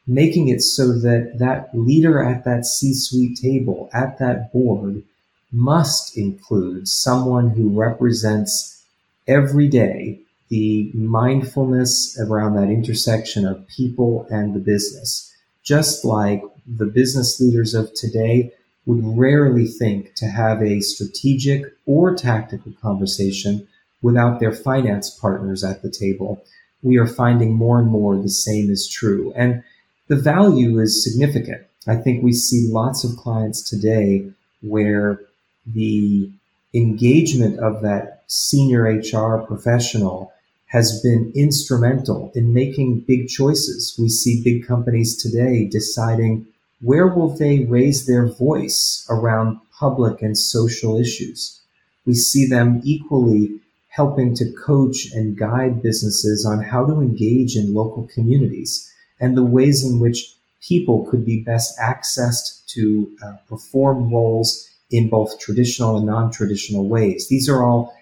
making 0.08 0.48
it 0.48 0.62
so 0.62 0.92
that 1.00 1.38
that 1.38 1.70
leader 1.74 2.24
at 2.24 2.44
that 2.44 2.66
C-suite 2.66 3.38
table, 3.38 3.90
at 3.94 4.20
that 4.20 4.52
board, 4.52 5.04
must 5.52 6.18
include 6.18 6.88
someone 6.88 7.50
who 7.50 7.70
represents 7.70 8.84
every 9.28 9.68
day 9.68 10.20
the 10.50 10.92
mindfulness 10.94 12.20
around 12.20 12.56
that 12.56 12.70
intersection 12.70 13.46
of 13.46 13.68
people 13.68 14.28
and 14.30 14.54
the 14.54 14.60
business. 14.60 15.34
Just 15.64 16.04
like 16.04 16.44
the 16.68 16.86
business 16.86 17.40
leaders 17.40 17.74
of 17.74 17.94
today 17.94 18.52
would 18.86 19.02
rarely 19.18 19.66
think 19.66 20.14
to 20.16 20.26
have 20.26 20.62
a 20.62 20.82
strategic 20.82 21.66
or 21.86 22.16
tactical 22.16 22.74
conversation 22.82 23.68
without 24.02 24.40
their 24.40 24.52
finance 24.52 25.10
partners 25.10 25.64
at 25.64 25.82
the 25.82 25.90
table. 25.90 26.44
We 26.82 26.98
are 26.98 27.08
finding 27.08 27.54
more 27.54 27.80
and 27.80 27.88
more 27.88 28.18
the 28.18 28.30
same 28.30 28.70
is 28.70 28.90
true. 28.90 29.32
And 29.36 29.64
the 30.12 30.18
value 30.18 30.78
is 30.80 31.06
significant. 31.06 31.62
I 31.88 31.96
think 31.96 32.22
we 32.22 32.34
see 32.34 32.68
lots 32.70 33.06
of 33.06 33.16
clients 33.16 33.62
today 33.62 34.30
where 34.62 35.22
the 35.66 36.30
engagement 36.74 37.60
of 37.60 37.82
that 37.84 38.26
senior 38.28 38.82
HR 38.82 39.38
professional 39.48 40.34
has 40.66 41.02
been 41.02 41.32
instrumental 41.34 42.30
in 42.36 42.54
making 42.54 43.06
big 43.08 43.30
choices. 43.30 43.96
We 43.98 44.10
see 44.10 44.44
big 44.44 44.68
companies 44.68 45.16
today 45.16 45.70
deciding 45.72 46.46
where 46.82 47.08
will 47.08 47.30
they 47.30 47.64
raise 47.64 48.06
their 48.06 48.28
voice 48.28 49.08
around 49.10 49.62
public 49.80 50.22
and 50.22 50.38
social 50.38 51.00
issues. 51.00 51.62
We 52.06 52.16
see 52.16 52.46
them 52.46 52.82
equally 52.84 53.62
helping 53.88 54.36
to 54.36 54.52
coach 54.52 55.08
and 55.14 55.38
guide 55.38 55.82
businesses 55.82 56.46
on 56.46 56.64
how 56.64 56.86
to 56.86 57.00
engage 57.00 57.56
in 57.56 57.74
local 57.74 58.10
communities 58.14 58.91
and 59.22 59.38
the 59.38 59.46
ways 59.46 59.86
in 59.86 60.00
which 60.00 60.36
people 60.62 61.06
could 61.10 61.26
be 61.26 61.42
best 61.42 61.78
accessed 61.80 62.66
to 62.68 63.10
uh, 63.24 63.34
perform 63.48 64.12
roles 64.12 64.68
in 64.90 65.10
both 65.10 65.40
traditional 65.40 65.98
and 65.98 66.06
non-traditional 66.06 66.88
ways. 66.90 67.30
These 67.30 67.48
are 67.48 67.64
all 67.64 67.96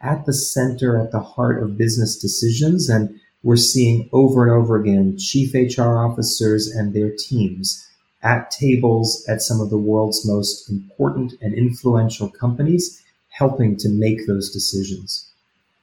at 0.00 0.24
the 0.26 0.32
center, 0.32 1.00
at 1.00 1.10
the 1.10 1.20
heart 1.20 1.62
of 1.62 1.76
business 1.76 2.16
decisions. 2.16 2.88
And 2.88 3.18
we're 3.42 3.56
seeing 3.56 4.08
over 4.12 4.42
and 4.42 4.52
over 4.52 4.80
again 4.80 5.16
chief 5.18 5.54
HR 5.54 5.98
officers 5.98 6.68
and 6.68 6.94
their 6.94 7.10
teams 7.10 7.84
at 8.22 8.50
tables 8.50 9.24
at 9.28 9.42
some 9.42 9.60
of 9.60 9.70
the 9.70 9.78
world's 9.78 10.26
most 10.26 10.68
important 10.70 11.34
and 11.40 11.54
influential 11.54 12.28
companies 12.28 13.02
helping 13.28 13.76
to 13.76 13.88
make 13.88 14.26
those 14.26 14.50
decisions. 14.50 15.27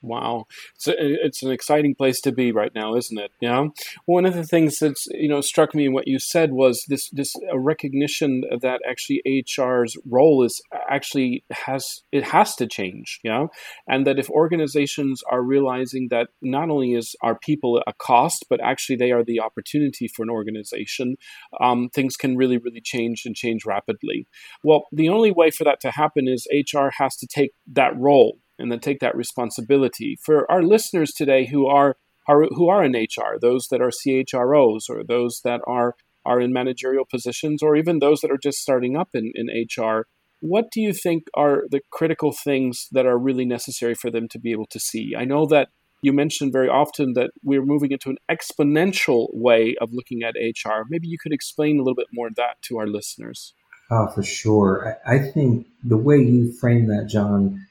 Wow, 0.05 0.45
it's, 0.75 0.87
it's 0.87 1.43
an 1.43 1.51
exciting 1.51 1.95
place 1.95 2.21
to 2.21 2.31
be 2.31 2.51
right 2.51 2.71
now, 2.75 2.95
isn't 2.95 3.17
it? 3.17 3.31
Yeah. 3.41 3.67
One 4.05 4.25
of 4.25 4.35
the 4.35 4.43
things 4.43 4.77
that's 4.79 5.07
you 5.11 5.27
know 5.27 5.41
struck 5.41 5.73
me 5.73 5.87
in 5.87 5.93
what 5.93 6.07
you 6.07 6.19
said 6.19 6.51
was 6.51 6.85
this 6.87 7.09
this 7.09 7.33
a 7.51 7.59
recognition 7.59 8.43
that 8.61 8.81
actually 8.87 9.21
HR's 9.25 9.97
role 10.09 10.43
is 10.43 10.61
actually 10.89 11.43
has 11.51 12.03
it 12.11 12.23
has 12.23 12.55
to 12.55 12.67
change. 12.67 13.19
Yeah, 13.23 13.47
and 13.87 14.05
that 14.05 14.19
if 14.19 14.29
organizations 14.29 15.21
are 15.31 15.41
realizing 15.41 16.07
that 16.11 16.29
not 16.41 16.69
only 16.69 16.93
is 16.93 17.15
our 17.21 17.37
people 17.37 17.81
a 17.87 17.93
cost, 17.93 18.45
but 18.49 18.61
actually 18.61 18.97
they 18.97 19.11
are 19.11 19.23
the 19.23 19.39
opportunity 19.39 20.07
for 20.07 20.23
an 20.23 20.29
organization, 20.29 21.15
um, 21.59 21.89
things 21.89 22.15
can 22.15 22.37
really 22.37 22.57
really 22.57 22.81
change 22.81 23.23
and 23.25 23.35
change 23.35 23.65
rapidly. 23.65 24.27
Well, 24.63 24.85
the 24.91 25.09
only 25.09 25.31
way 25.31 25.49
for 25.49 25.63
that 25.63 25.79
to 25.81 25.91
happen 25.91 26.27
is 26.27 26.47
HR 26.51 26.89
has 26.97 27.15
to 27.17 27.27
take 27.27 27.51
that 27.73 27.97
role 27.97 28.37
and 28.57 28.71
then 28.71 28.79
take 28.79 28.99
that 28.99 29.15
responsibility. 29.15 30.17
For 30.23 30.49
our 30.51 30.63
listeners 30.63 31.11
today 31.11 31.47
who 31.47 31.67
are, 31.67 31.97
are 32.27 32.43
who 32.51 32.69
are 32.69 32.83
in 32.83 32.93
HR, 32.93 33.37
those 33.39 33.67
that 33.69 33.81
are 33.81 33.91
CHROs 33.91 34.89
or 34.89 35.03
those 35.03 35.41
that 35.43 35.61
are 35.67 35.95
are 36.25 36.41
in 36.41 36.51
managerial 36.51 37.05
positions 37.05 37.61
or 37.61 37.75
even 37.75 37.99
those 37.99 38.21
that 38.21 38.31
are 38.31 38.37
just 38.37 38.57
starting 38.57 38.97
up 38.97 39.09
in, 39.13 39.31
in 39.35 39.47
HR, 39.47 40.07
what 40.41 40.71
do 40.71 40.81
you 40.81 40.91
think 40.91 41.27
are 41.35 41.63
the 41.69 41.81
critical 41.91 42.31
things 42.31 42.87
that 42.91 43.05
are 43.05 43.17
really 43.17 43.45
necessary 43.45 43.93
for 43.93 44.09
them 44.09 44.27
to 44.29 44.39
be 44.39 44.51
able 44.51 44.65
to 44.67 44.79
see? 44.79 45.13
I 45.17 45.25
know 45.25 45.45
that 45.47 45.69
you 46.01 46.13
mentioned 46.13 46.51
very 46.51 46.67
often 46.67 47.13
that 47.13 47.31
we're 47.43 47.65
moving 47.65 47.91
into 47.91 48.09
an 48.09 48.17
exponential 48.29 49.27
way 49.33 49.75
of 49.81 49.93
looking 49.93 50.23
at 50.23 50.35
HR. 50.35 50.83
Maybe 50.89 51.07
you 51.07 51.17
could 51.17 51.33
explain 51.33 51.77
a 51.77 51.81
little 51.81 51.95
bit 51.95 52.07
more 52.11 52.27
of 52.27 52.35
that 52.35 52.61
to 52.63 52.77
our 52.77 52.87
listeners. 52.87 53.53
Oh, 53.89 54.07
for 54.07 54.23
sure. 54.23 54.97
I, 55.05 55.15
I 55.15 55.19
think 55.19 55.67
the 55.83 55.97
way 55.97 56.17
you 56.17 56.51
frame 56.53 56.87
that, 56.87 57.07
John, 57.07 57.65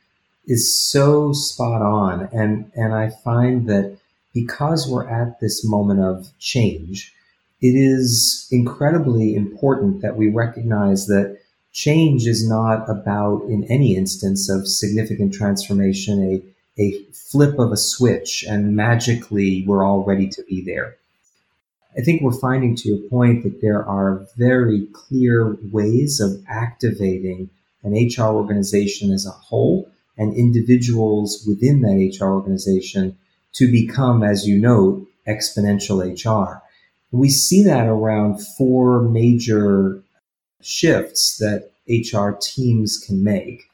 is 0.46 0.78
so 0.78 1.32
spot 1.32 1.82
on. 1.82 2.28
And, 2.32 2.70
and 2.74 2.94
I 2.94 3.10
find 3.10 3.68
that 3.68 3.98
because 4.32 4.88
we're 4.88 5.08
at 5.08 5.40
this 5.40 5.64
moment 5.64 6.00
of 6.00 6.28
change, 6.38 7.12
it 7.60 7.74
is 7.74 8.46
incredibly 8.50 9.34
important 9.34 10.02
that 10.02 10.16
we 10.16 10.28
recognize 10.28 11.06
that 11.06 11.38
change 11.72 12.26
is 12.26 12.46
not 12.46 12.88
about, 12.88 13.42
in 13.44 13.64
any 13.70 13.96
instance 13.96 14.50
of 14.50 14.68
significant 14.68 15.32
transformation, 15.32 16.42
a, 16.78 16.82
a 16.82 17.02
flip 17.12 17.58
of 17.58 17.72
a 17.72 17.76
switch 17.76 18.44
and 18.48 18.76
magically 18.76 19.64
we're 19.66 19.84
all 19.84 20.04
ready 20.04 20.28
to 20.28 20.42
be 20.44 20.62
there. 20.62 20.96
I 21.96 22.00
think 22.00 22.22
we're 22.22 22.32
finding 22.32 22.74
to 22.76 22.88
your 22.88 23.08
point 23.08 23.44
that 23.44 23.60
there 23.60 23.84
are 23.84 24.26
very 24.36 24.88
clear 24.92 25.56
ways 25.70 26.20
of 26.20 26.42
activating 26.48 27.50
an 27.84 27.92
HR 27.92 28.34
organization 28.34 29.12
as 29.12 29.26
a 29.26 29.30
whole 29.30 29.88
and 30.16 30.36
individuals 30.36 31.44
within 31.46 31.80
that 31.82 32.18
HR 32.18 32.32
organization 32.32 33.16
to 33.54 33.70
become, 33.70 34.22
as 34.22 34.46
you 34.46 34.58
know, 34.58 35.06
exponential 35.26 36.02
HR. 36.02 36.62
We 37.10 37.28
see 37.28 37.62
that 37.64 37.86
around 37.86 38.38
four 38.56 39.02
major 39.02 40.02
shifts 40.60 41.38
that 41.38 41.70
HR 41.88 42.36
teams 42.40 42.98
can 42.98 43.22
make. 43.22 43.64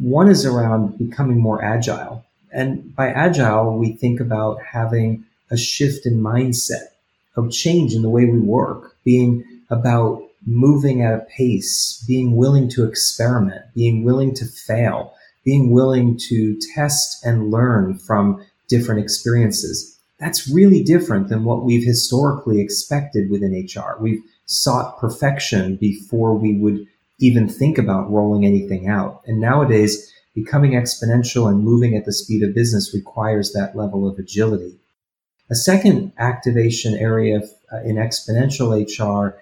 One 0.00 0.28
is 0.28 0.46
around 0.46 0.98
becoming 0.98 1.40
more 1.40 1.62
agile. 1.62 2.24
And 2.52 2.94
by 2.94 3.08
agile, 3.08 3.76
we 3.78 3.92
think 3.92 4.20
about 4.20 4.58
having 4.62 5.24
a 5.50 5.56
shift 5.56 6.06
in 6.06 6.20
mindset 6.20 6.88
of 7.36 7.50
change 7.50 7.94
in 7.94 8.02
the 8.02 8.10
way 8.10 8.26
we 8.26 8.38
work, 8.38 8.96
being 9.04 9.44
about 9.70 10.22
moving 10.46 11.02
at 11.02 11.14
a 11.14 11.26
pace, 11.36 12.02
being 12.06 12.36
willing 12.36 12.68
to 12.68 12.84
experiment, 12.84 13.62
being 13.74 14.04
willing 14.04 14.34
to 14.34 14.44
fail, 14.44 15.14
being 15.44 15.70
willing 15.70 16.16
to 16.28 16.58
test 16.74 17.24
and 17.24 17.50
learn 17.50 17.98
from 17.98 18.44
different 18.68 19.00
experiences. 19.00 19.98
That's 20.18 20.48
really 20.48 20.82
different 20.82 21.28
than 21.28 21.44
what 21.44 21.64
we've 21.64 21.84
historically 21.84 22.60
expected 22.60 23.30
within 23.30 23.52
HR. 23.52 24.00
We've 24.00 24.22
sought 24.46 24.98
perfection 24.98 25.76
before 25.76 26.34
we 26.34 26.54
would 26.54 26.86
even 27.18 27.48
think 27.48 27.78
about 27.78 28.10
rolling 28.10 28.44
anything 28.44 28.88
out. 28.88 29.22
And 29.26 29.40
nowadays, 29.40 30.12
becoming 30.34 30.72
exponential 30.72 31.48
and 31.48 31.62
moving 31.64 31.96
at 31.96 32.04
the 32.04 32.12
speed 32.12 32.42
of 32.42 32.54
business 32.54 32.94
requires 32.94 33.52
that 33.52 33.76
level 33.76 34.08
of 34.08 34.18
agility. 34.18 34.78
A 35.50 35.54
second 35.54 36.12
activation 36.18 36.94
area 36.94 37.42
uh, 37.72 37.82
in 37.82 37.96
exponential 37.96 38.72
HR 38.72 39.38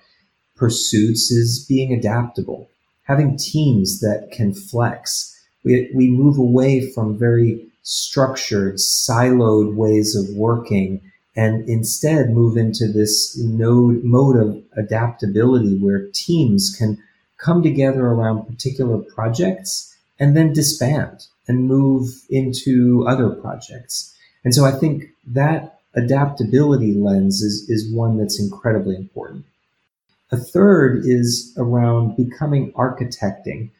pursuits 0.57 1.31
is 1.31 1.65
being 1.69 1.93
adaptable, 1.93 2.69
having 3.05 3.37
teams 3.37 4.01
that 4.01 4.31
can 4.33 4.53
flex, 4.53 5.40
we, 5.65 5.91
we 5.95 6.11
move 6.11 6.39
away 6.39 6.91
from 6.93 7.19
very 7.19 7.67
structured, 7.83 8.77
siloed 8.77 9.75
ways 9.75 10.15
of 10.15 10.37
working 10.37 11.01
and 11.37 11.69
instead 11.69 12.31
move 12.31 12.57
into 12.57 12.89
this 12.89 13.39
node, 13.39 14.03
mode 14.03 14.37
of 14.37 14.63
adaptability 14.77 15.79
where 15.79 16.09
teams 16.13 16.75
can 16.77 16.99
come 17.39 17.63
together 17.63 18.07
around 18.07 18.47
particular 18.47 18.99
projects 18.99 19.97
and 20.19 20.37
then 20.37 20.53
disband 20.53 21.27
and 21.49 21.67
move 21.67 22.09
into 22.29 23.05
other 23.09 23.31
projects. 23.31 24.15
And 24.45 24.55
so 24.55 24.65
I 24.65 24.73
think 24.73 25.05
that 25.27 25.81
adaptability 25.95 26.95
lens 26.95 27.43
is, 27.43 27.69
is 27.69 27.93
one 27.93 28.19
that's 28.19 28.41
incredibly 28.41 28.97
important. 28.97 29.45
A 30.33 30.37
third 30.37 31.03
is 31.05 31.53
around 31.57 32.17
becoming 32.17 32.73
architecting 32.73 33.71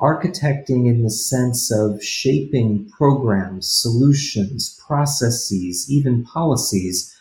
architecting 0.00 0.86
in 0.86 1.02
the 1.02 1.10
sense 1.10 1.72
of 1.72 2.02
shaping 2.02 2.88
programs, 2.90 3.68
solutions, 3.68 4.78
processes, 4.86 5.90
even 5.90 6.24
policies 6.24 7.14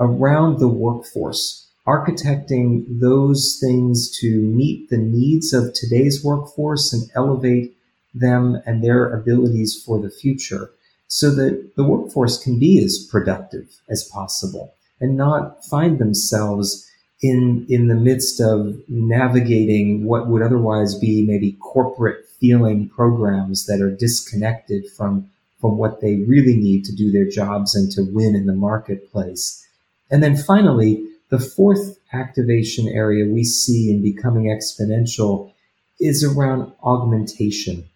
around 0.00 0.58
the 0.58 0.68
workforce, 0.68 1.68
architecting 1.86 2.84
those 3.00 3.58
things 3.60 4.10
to 4.18 4.40
meet 4.40 4.90
the 4.90 4.98
needs 4.98 5.52
of 5.52 5.72
today's 5.74 6.24
workforce 6.24 6.92
and 6.92 7.08
elevate 7.14 7.76
them 8.14 8.60
and 8.66 8.82
their 8.82 9.12
abilities 9.12 9.80
for 9.84 10.00
the 10.00 10.10
future 10.10 10.70
so 11.06 11.30
that 11.30 11.76
the 11.76 11.84
workforce 11.84 12.42
can 12.42 12.58
be 12.58 12.82
as 12.82 13.06
productive 13.10 13.80
as 13.88 14.08
possible 14.12 14.74
and 15.00 15.16
not 15.16 15.64
find 15.66 15.98
themselves 15.98 16.88
in 17.20 17.66
in 17.68 17.88
the 17.88 17.94
midst 17.94 18.40
of 18.40 18.74
navigating 18.88 20.04
what 20.04 20.28
would 20.28 20.42
otherwise 20.42 20.94
be 20.94 21.24
maybe 21.24 21.52
corporate 21.60 22.23
feeling 22.44 22.86
programs 22.90 23.64
that 23.64 23.80
are 23.80 23.96
disconnected 23.96 24.84
from 24.96 25.30
from 25.60 25.78
what 25.78 26.02
they 26.02 26.16
really 26.28 26.56
need 26.56 26.84
to 26.84 26.94
do 26.94 27.10
their 27.10 27.26
jobs 27.26 27.74
and 27.74 27.90
to 27.90 28.02
win 28.12 28.34
in 28.34 28.44
the 28.44 28.52
marketplace. 28.52 29.66
And 30.10 30.22
then 30.22 30.36
finally, 30.36 31.08
the 31.30 31.38
fourth 31.38 31.98
activation 32.12 32.86
area 32.86 33.32
we 33.32 33.44
see 33.44 33.90
in 33.90 34.02
becoming 34.02 34.44
exponential 34.44 35.54
is 35.98 36.22
around 36.22 36.70
augmentation. 36.82 37.88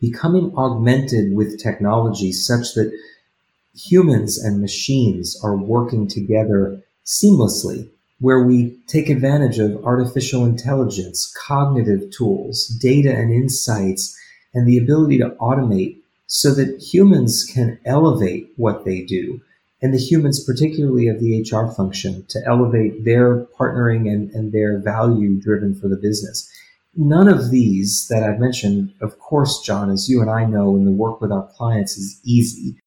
Becoming 0.00 0.56
augmented 0.56 1.34
with 1.34 1.60
technology 1.60 2.30
such 2.30 2.74
that 2.74 2.96
humans 3.74 4.38
and 4.38 4.60
machines 4.60 5.36
are 5.42 5.56
working 5.56 6.06
together 6.06 6.84
seamlessly 7.04 7.90
where 8.22 8.44
we 8.44 8.78
take 8.86 9.10
advantage 9.10 9.58
of 9.58 9.84
artificial 9.84 10.44
intelligence, 10.44 11.34
cognitive 11.44 12.08
tools, 12.16 12.68
data 12.80 13.12
and 13.12 13.32
insights, 13.32 14.16
and 14.54 14.66
the 14.66 14.78
ability 14.78 15.18
to 15.18 15.30
automate 15.40 15.96
so 16.28 16.54
that 16.54 16.80
humans 16.80 17.44
can 17.52 17.80
elevate 17.84 18.48
what 18.56 18.84
they 18.84 19.02
do. 19.02 19.40
And 19.82 19.92
the 19.92 19.98
humans, 19.98 20.42
particularly 20.44 21.08
of 21.08 21.18
the 21.18 21.40
HR 21.40 21.74
function, 21.74 22.24
to 22.28 22.38
elevate 22.46 23.04
their 23.04 23.44
partnering 23.58 24.08
and, 24.08 24.30
and 24.30 24.52
their 24.52 24.78
value 24.78 25.40
driven 25.40 25.74
for 25.74 25.88
the 25.88 25.96
business. 25.96 26.48
None 26.94 27.26
of 27.26 27.50
these 27.50 28.06
that 28.06 28.22
I've 28.22 28.38
mentioned, 28.38 28.94
of 29.00 29.18
course, 29.18 29.60
John, 29.62 29.90
as 29.90 30.08
you 30.08 30.20
and 30.20 30.30
I 30.30 30.44
know 30.44 30.76
in 30.76 30.84
the 30.84 30.92
work 30.92 31.20
with 31.20 31.32
our 31.32 31.50
clients 31.56 31.96
is 31.96 32.20
easy. 32.24 32.78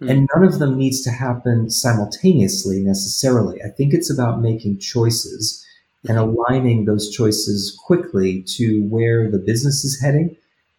Mm. 0.00 0.10
And 0.10 0.28
none 0.34 0.44
of 0.44 0.58
them 0.58 0.78
needs 0.78 1.02
to 1.02 1.10
happen 1.10 1.70
simultaneously 1.70 2.82
necessarily. 2.82 3.62
I 3.62 3.68
think 3.68 3.92
it's 3.92 4.10
about 4.10 4.40
making 4.40 4.78
choices 4.78 5.64
and 6.08 6.16
hmm. 6.16 6.24
aligning 6.24 6.84
those 6.84 7.10
choices 7.10 7.76
quickly 7.84 8.42
to 8.42 8.82
where 8.84 9.28
the 9.28 9.38
business 9.38 9.84
is 9.84 10.00
heading 10.00 10.36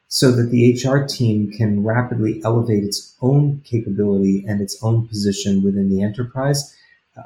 so 0.07 0.31
that 0.31 0.49
the 0.49 0.73
HR 0.73 1.05
team 1.05 1.51
can 1.51 1.83
rapidly 1.83 2.41
elevate 2.43 2.83
its 2.83 3.15
own 3.21 3.61
capability 3.65 4.45
and 4.47 4.61
its 4.61 4.81
own 4.81 5.07
position 5.07 5.61
within 5.61 5.89
the 5.89 6.01
enterprise 6.01 6.75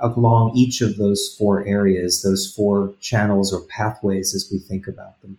along 0.02 0.56
each 0.56 0.82
of 0.82 0.98
those 0.98 1.36
four 1.38 1.66
areas, 1.66 2.22
those 2.22 2.52
four 2.52 2.94
channels 3.00 3.54
or 3.54 3.62
pathways 3.62 4.34
as 4.34 4.50
we 4.52 4.60
think 4.60 4.88
about 4.88 5.22
them. 5.22 5.38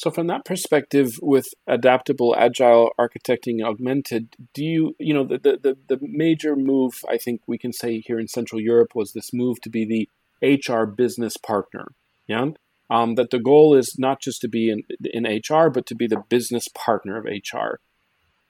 So, 0.00 0.10
from 0.10 0.28
that 0.28 0.46
perspective, 0.46 1.18
with 1.20 1.48
adaptable, 1.66 2.34
agile 2.34 2.90
architecting 2.98 3.62
augmented, 3.62 4.34
do 4.54 4.64
you, 4.64 4.96
you 4.98 5.12
know, 5.12 5.24
the, 5.24 5.36
the, 5.36 5.76
the 5.88 5.98
major 6.00 6.56
move 6.56 7.04
I 7.06 7.18
think 7.18 7.42
we 7.46 7.58
can 7.58 7.74
say 7.74 8.00
here 8.00 8.18
in 8.18 8.26
Central 8.26 8.62
Europe 8.62 8.94
was 8.94 9.12
this 9.12 9.34
move 9.34 9.60
to 9.60 9.68
be 9.68 9.84
the 9.84 10.08
HR 10.42 10.84
business 10.84 11.36
partner. 11.36 11.88
Yeah. 12.26 12.52
Um, 12.88 13.16
that 13.16 13.28
the 13.28 13.38
goal 13.38 13.74
is 13.74 13.98
not 13.98 14.22
just 14.22 14.40
to 14.40 14.48
be 14.48 14.70
in, 14.70 14.84
in 15.04 15.24
HR, 15.24 15.68
but 15.68 15.84
to 15.88 15.94
be 15.94 16.06
the 16.06 16.24
business 16.30 16.66
partner 16.68 17.18
of 17.18 17.26
HR. 17.26 17.80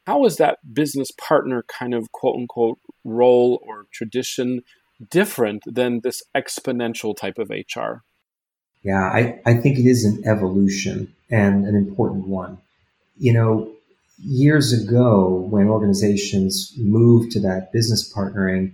How 0.07 0.25
is 0.27 0.37
that 0.37 0.73
business 0.73 1.11
partner 1.11 1.65
kind 1.67 1.95
of 1.95 2.13
quote 2.13 2.37
unquote 2.37 2.79
role 3.03 3.61
or 3.67 3.87
tradition 3.93 4.61
different 5.11 5.65
than 5.67 6.03
this 6.05 6.23
exponential 6.33 7.17
type 7.17 7.39
of 7.39 7.51
HR? 7.51 8.05
Yeah, 8.85 9.03
I, 9.03 9.41
I 9.45 9.55
think 9.55 9.81
it 9.81 9.87
is 9.87 10.05
an 10.05 10.23
evolution 10.25 11.13
and 11.31 11.67
an 11.67 11.77
important 11.77 12.27
one. 12.27 12.59
You 13.19 13.33
know, 13.33 13.73
years 14.23 14.73
ago, 14.73 15.47
when 15.51 15.69
organizations 15.69 16.73
moved 16.77 17.33
to 17.33 17.41
that 17.41 17.73
business 17.73 18.13
partnering, 18.13 18.73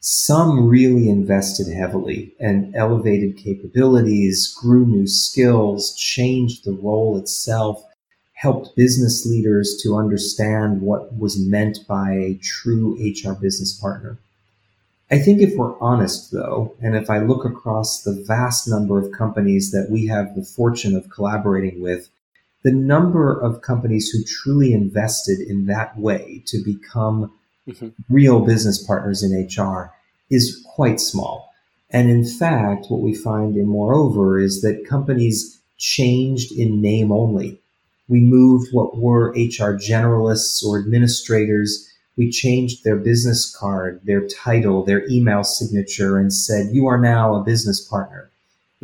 some 0.00 0.66
really 0.66 1.10
invested 1.10 1.70
heavily 1.72 2.32
and 2.40 2.74
elevated 2.74 3.36
capabilities, 3.36 4.48
grew 4.60 4.86
new 4.86 5.06
skills, 5.06 5.94
changed 5.94 6.64
the 6.64 6.72
role 6.72 7.18
itself, 7.18 7.84
helped 8.32 8.74
business 8.74 9.26
leaders 9.26 9.78
to 9.82 9.96
understand 9.96 10.80
what 10.80 11.14
was 11.18 11.38
meant 11.38 11.78
by 11.86 12.12
a 12.12 12.38
true 12.42 12.96
HR 12.98 13.34
business 13.34 13.78
partner. 13.78 14.18
I 15.10 15.18
think 15.18 15.40
if 15.40 15.56
we're 15.56 15.78
honest, 15.80 16.30
though, 16.30 16.76
and 16.80 16.94
if 16.94 17.10
I 17.10 17.18
look 17.18 17.44
across 17.44 18.02
the 18.02 18.24
vast 18.26 18.68
number 18.68 18.98
of 18.98 19.10
companies 19.10 19.72
that 19.72 19.88
we 19.90 20.06
have 20.06 20.36
the 20.36 20.44
fortune 20.44 20.94
of 20.94 21.10
collaborating 21.10 21.80
with, 21.80 22.08
the 22.62 22.72
number 22.72 23.38
of 23.40 23.62
companies 23.62 24.10
who 24.10 24.22
truly 24.22 24.72
invested 24.72 25.40
in 25.40 25.66
that 25.66 25.98
way 25.98 26.42
to 26.46 26.62
become 26.62 27.32
mm-hmm. 27.66 27.88
real 28.08 28.44
business 28.44 28.84
partners 28.86 29.22
in 29.24 29.48
HR 29.48 29.92
is 30.30 30.64
quite 30.74 31.00
small. 31.00 31.52
And 31.90 32.08
in 32.08 32.24
fact, 32.24 32.86
what 32.88 33.00
we 33.00 33.14
find 33.14 33.56
in 33.56 33.66
moreover 33.66 34.38
is 34.38 34.62
that 34.62 34.86
companies 34.88 35.60
changed 35.76 36.52
in 36.52 36.80
name 36.80 37.10
only. 37.10 37.58
We 38.08 38.20
moved 38.20 38.72
what 38.72 38.96
were 38.96 39.30
HR 39.30 39.74
generalists 39.74 40.62
or 40.64 40.78
administrators 40.78 41.89
we 42.16 42.30
changed 42.30 42.84
their 42.84 42.96
business 42.96 43.54
card, 43.54 44.00
their 44.04 44.26
title, 44.26 44.84
their 44.84 45.08
email 45.08 45.44
signature, 45.44 46.18
and 46.18 46.32
said, 46.32 46.74
You 46.74 46.86
are 46.86 46.98
now 46.98 47.34
a 47.34 47.44
business 47.44 47.80
partner. 47.80 48.30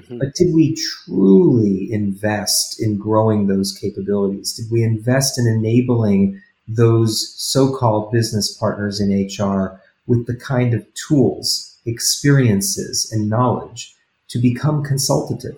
Mm-hmm. 0.00 0.18
But 0.18 0.34
did 0.34 0.54
we 0.54 0.76
truly 0.76 1.88
invest 1.90 2.80
in 2.80 2.98
growing 2.98 3.46
those 3.46 3.76
capabilities? 3.76 4.54
Did 4.54 4.70
we 4.70 4.82
invest 4.82 5.38
in 5.38 5.46
enabling 5.46 6.40
those 6.68 7.34
so 7.36 7.74
called 7.74 8.12
business 8.12 8.52
partners 8.52 9.00
in 9.00 9.10
HR 9.10 9.80
with 10.06 10.26
the 10.26 10.36
kind 10.36 10.74
of 10.74 10.86
tools, 10.94 11.78
experiences, 11.86 13.10
and 13.10 13.30
knowledge 13.30 13.94
to 14.28 14.38
become 14.38 14.84
consultative, 14.84 15.56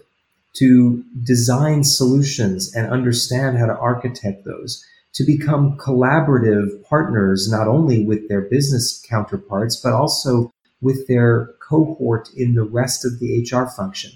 to 0.54 1.04
design 1.24 1.82
solutions 1.84 2.74
and 2.74 2.90
understand 2.90 3.58
how 3.58 3.66
to 3.66 3.76
architect 3.78 4.44
those? 4.44 4.84
To 5.18 5.24
become 5.24 5.76
collaborative 5.78 6.80
partners, 6.84 7.50
not 7.50 7.66
only 7.66 8.04
with 8.04 8.28
their 8.28 8.42
business 8.42 9.04
counterparts, 9.10 9.74
but 9.74 9.92
also 9.92 10.52
with 10.80 11.08
their 11.08 11.54
cohort 11.68 12.28
in 12.36 12.54
the 12.54 12.62
rest 12.62 13.04
of 13.04 13.18
the 13.18 13.42
HR 13.42 13.66
function. 13.66 14.12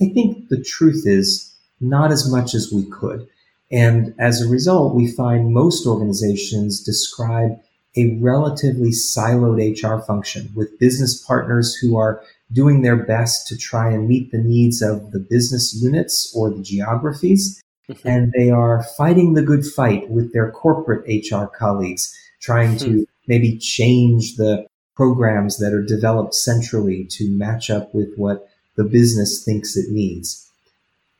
I 0.00 0.10
think 0.10 0.50
the 0.50 0.62
truth 0.62 1.02
is 1.06 1.52
not 1.80 2.12
as 2.12 2.30
much 2.30 2.54
as 2.54 2.70
we 2.72 2.88
could. 2.88 3.26
And 3.72 4.14
as 4.20 4.40
a 4.40 4.48
result, 4.48 4.94
we 4.94 5.10
find 5.10 5.52
most 5.52 5.88
organizations 5.88 6.80
describe 6.80 7.58
a 7.96 8.16
relatively 8.20 8.90
siloed 8.90 9.58
HR 9.58 10.04
function 10.06 10.52
with 10.54 10.78
business 10.78 11.20
partners 11.20 11.74
who 11.74 11.96
are 11.96 12.22
doing 12.52 12.82
their 12.82 13.04
best 13.04 13.48
to 13.48 13.58
try 13.58 13.90
and 13.90 14.06
meet 14.06 14.30
the 14.30 14.38
needs 14.38 14.82
of 14.82 15.10
the 15.10 15.18
business 15.18 15.74
units 15.82 16.32
or 16.36 16.50
the 16.50 16.62
geographies 16.62 17.60
Mm-hmm. 17.90 18.08
And 18.08 18.32
they 18.36 18.50
are 18.50 18.82
fighting 18.96 19.34
the 19.34 19.42
good 19.42 19.66
fight 19.66 20.08
with 20.08 20.32
their 20.32 20.50
corporate 20.50 21.04
HR 21.06 21.44
colleagues, 21.46 22.16
trying 22.40 22.76
to 22.78 22.86
mm-hmm. 22.86 23.02
maybe 23.26 23.58
change 23.58 24.36
the 24.36 24.66
programs 24.96 25.58
that 25.58 25.72
are 25.72 25.82
developed 25.82 26.34
centrally 26.34 27.04
to 27.10 27.30
match 27.30 27.68
up 27.68 27.94
with 27.94 28.14
what 28.16 28.48
the 28.76 28.84
business 28.84 29.44
thinks 29.44 29.76
it 29.76 29.90
needs. 29.90 30.50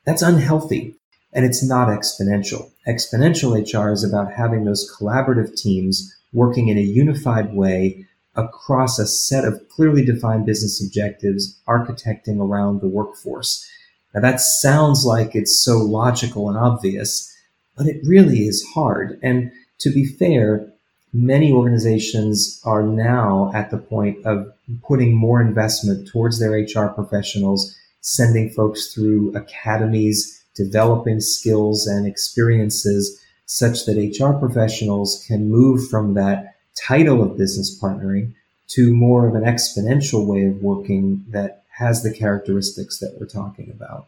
That's 0.05 0.22
unhealthy 0.22 0.94
and 1.33 1.44
it's 1.44 1.62
not 1.62 1.88
exponential. 1.88 2.70
Exponential 2.87 3.55
HR 3.55 3.92
is 3.92 4.05
about 4.05 4.33
having 4.33 4.64
those 4.64 4.90
collaborative 4.96 5.57
teams 5.57 6.14
working 6.33 6.68
in 6.68 6.79
a 6.79 6.83
unified 6.83 7.55
way 7.55 8.07
across 8.37 8.98
a 8.98 9.07
set 9.07 9.44
of 9.44 9.68
clearly 9.68 10.05
defined 10.05 10.46
business 10.46 10.85
objectives, 10.85 11.59
architecting 11.68 12.38
around 12.40 12.81
the 12.81 12.88
workforce. 12.88 13.68
Now 14.14 14.20
that 14.20 14.40
sounds 14.40 15.05
like 15.05 15.35
it's 15.35 15.62
so 15.64 15.79
logical 15.79 16.48
and 16.48 16.57
obvious, 16.57 17.31
but 17.77 17.87
it 17.87 18.00
really 18.05 18.46
is 18.46 18.64
hard. 18.74 19.18
And 19.22 19.50
to 19.81 19.90
be 19.90 20.05
fair, 20.05 20.70
many 21.12 21.53
organizations 21.53 22.61
are 22.64 22.83
now 22.83 23.50
at 23.55 23.70
the 23.70 23.79
point 23.79 24.24
of 24.24 24.53
putting 24.83 25.14
more 25.14 25.40
investment 25.40 26.09
towards 26.09 26.38
their 26.38 26.53
HR 26.53 26.88
professionals, 26.88 27.74
sending 28.00 28.50
folks 28.50 28.94
through 28.94 29.35
academies, 29.35 30.44
developing 30.55 31.20
skills 31.20 31.87
and 31.87 32.07
experiences 32.07 33.20
such 33.46 33.85
that 33.87 33.98
HR 33.98 34.38
professionals 34.38 35.24
can 35.27 35.50
move 35.50 35.88
from 35.88 36.14
that 36.14 36.55
title 36.87 37.22
of 37.22 37.37
business 37.37 37.79
partnering 37.81 38.33
to 38.68 38.94
more 38.94 39.29
of 39.29 39.35
an 39.35 39.42
exponential 39.42 40.27
way 40.27 40.44
of 40.44 40.62
working 40.62 41.24
that 41.29 41.63
has 41.78 42.02
the 42.02 42.12
characteristics 42.12 42.98
that 42.98 43.16
we're 43.18 43.26
talking 43.26 43.70
about. 43.70 44.06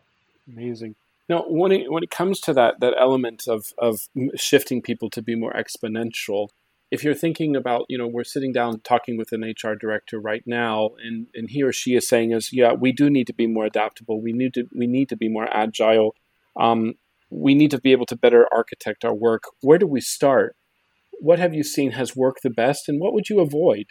Amazing. 0.51 0.95
Now, 1.29 1.45
when 1.49 1.73
it, 1.73 1.91
when 1.91 2.05
it 2.05 2.11
comes 2.11 2.41
to 2.41 2.53
that 2.55 2.81
that 2.81 2.95
element 2.99 3.45
of 3.49 3.73
of 3.79 4.09
shifting 4.37 4.81
people 4.81 5.11
to 5.11 5.23
be 5.23 5.35
more 5.35 5.53
exponential, 5.53 6.49
if 6.91 7.03
you're 7.03 7.15
thinking 7.15 7.57
about, 7.57 7.87
you 7.89 7.99
know, 7.99 8.07
we're 8.07 8.25
sitting 8.25 8.53
down 8.53 8.81
talking 8.81 9.17
with 9.17 9.33
an 9.33 9.43
HR 9.43 9.75
director 9.75 10.21
right 10.21 10.45
now, 10.47 10.91
and 11.03 11.27
and 11.35 11.51
he 11.51 11.63
or 11.63 11.73
she 11.73 11.95
is 11.97 12.09
saying 12.09 12.33
is, 12.33 12.53
yeah, 12.53 12.73
we 12.73 12.93
do 12.93 13.11
need 13.11 13.27
to 13.27 13.35
be 13.35 13.47
more 13.47 13.67
adaptable. 13.67 14.21
We 14.21 14.33
need 14.33 14.55
to 14.55 14.69
we 14.73 14.87
need 14.87 15.09
to 15.09 15.17
be 15.17 15.29
more 15.29 15.49
agile. 15.53 16.15
Um, 16.57 16.95
we 17.29 17.57
need 17.57 17.73
to 17.73 17.81
be 17.81 17.91
able 17.91 18.07
to 18.07 18.17
better 18.17 18.47
architect 18.55 19.05
our 19.05 19.15
work. 19.15 19.45
Where 19.61 19.79
do 19.79 19.87
we 19.87 20.01
start? 20.01 20.55
What 21.19 21.41
have 21.41 21.55
you 21.55 21.65
seen 21.65 21.93
has 21.93 22.15
worked 22.15 22.43
the 22.45 22.51
best, 22.51 22.89
and 22.89 23.01
what 23.01 23.13
would 23.13 23.29
you 23.29 23.41
avoid? 23.41 23.87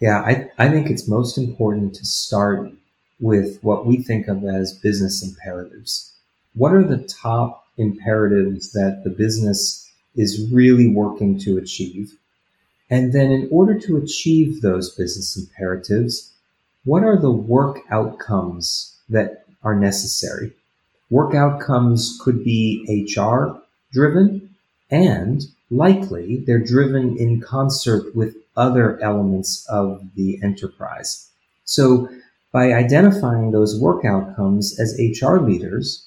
Yeah, 0.00 0.20
I, 0.20 0.48
I 0.58 0.68
think 0.68 0.88
it's 0.88 1.08
most 1.08 1.38
important 1.38 1.94
to 1.96 2.06
start 2.06 2.70
with 3.18 3.58
what 3.62 3.84
we 3.84 3.96
think 3.96 4.28
of 4.28 4.44
as 4.44 4.72
business 4.72 5.24
imperatives. 5.24 6.12
What 6.54 6.72
are 6.72 6.84
the 6.84 7.02
top 7.02 7.66
imperatives 7.76 8.72
that 8.72 9.02
the 9.02 9.10
business 9.10 9.90
is 10.14 10.48
really 10.52 10.88
working 10.88 11.38
to 11.40 11.58
achieve? 11.58 12.16
And 12.88 13.12
then, 13.12 13.32
in 13.32 13.48
order 13.50 13.78
to 13.80 13.96
achieve 13.96 14.62
those 14.62 14.94
business 14.94 15.36
imperatives, 15.36 16.32
what 16.84 17.02
are 17.02 17.18
the 17.18 17.32
work 17.32 17.80
outcomes 17.90 18.96
that 19.08 19.44
are 19.62 19.74
necessary? 19.74 20.52
Work 21.10 21.34
outcomes 21.34 22.18
could 22.22 22.44
be 22.44 22.84
HR 22.88 23.60
driven, 23.92 24.54
and 24.90 25.44
likely 25.70 26.38
they're 26.46 26.58
driven 26.58 27.16
in 27.18 27.40
concert 27.40 28.14
with 28.14 28.36
other 28.58 29.00
elements 29.02 29.66
of 29.70 30.02
the 30.14 30.38
enterprise. 30.42 31.30
So, 31.64 32.08
by 32.52 32.72
identifying 32.72 33.50
those 33.50 33.80
work 33.80 34.04
outcomes 34.04 34.78
as 34.80 34.98
HR 34.98 35.36
leaders, 35.36 36.06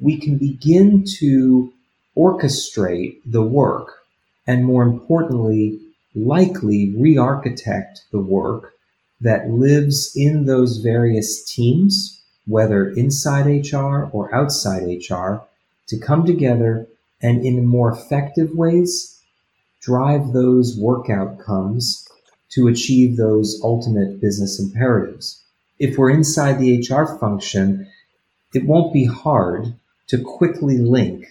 we 0.00 0.18
can 0.18 0.36
begin 0.36 1.04
to 1.18 1.72
orchestrate 2.16 3.20
the 3.24 3.42
work 3.42 3.98
and, 4.46 4.64
more 4.64 4.82
importantly, 4.82 5.80
likely 6.14 6.94
re 6.98 7.16
architect 7.16 8.02
the 8.10 8.20
work 8.20 8.72
that 9.20 9.50
lives 9.50 10.12
in 10.16 10.46
those 10.46 10.78
various 10.78 11.44
teams, 11.44 12.20
whether 12.46 12.90
inside 12.90 13.46
HR 13.46 14.08
or 14.12 14.34
outside 14.34 14.82
HR, 15.10 15.40
to 15.86 15.98
come 15.98 16.24
together 16.26 16.86
and 17.22 17.44
in 17.44 17.64
more 17.66 17.92
effective 17.92 18.50
ways 18.54 19.17
drive 19.80 20.32
those 20.32 20.76
work 20.76 21.08
outcomes 21.10 22.06
to 22.50 22.68
achieve 22.68 23.16
those 23.16 23.60
ultimate 23.62 24.20
business 24.20 24.58
imperatives. 24.58 25.44
If 25.78 25.96
we're 25.96 26.10
inside 26.10 26.58
the 26.58 26.78
HR 26.78 27.18
function, 27.18 27.86
it 28.54 28.64
won't 28.64 28.92
be 28.92 29.04
hard 29.04 29.74
to 30.08 30.22
quickly 30.22 30.78
link 30.78 31.26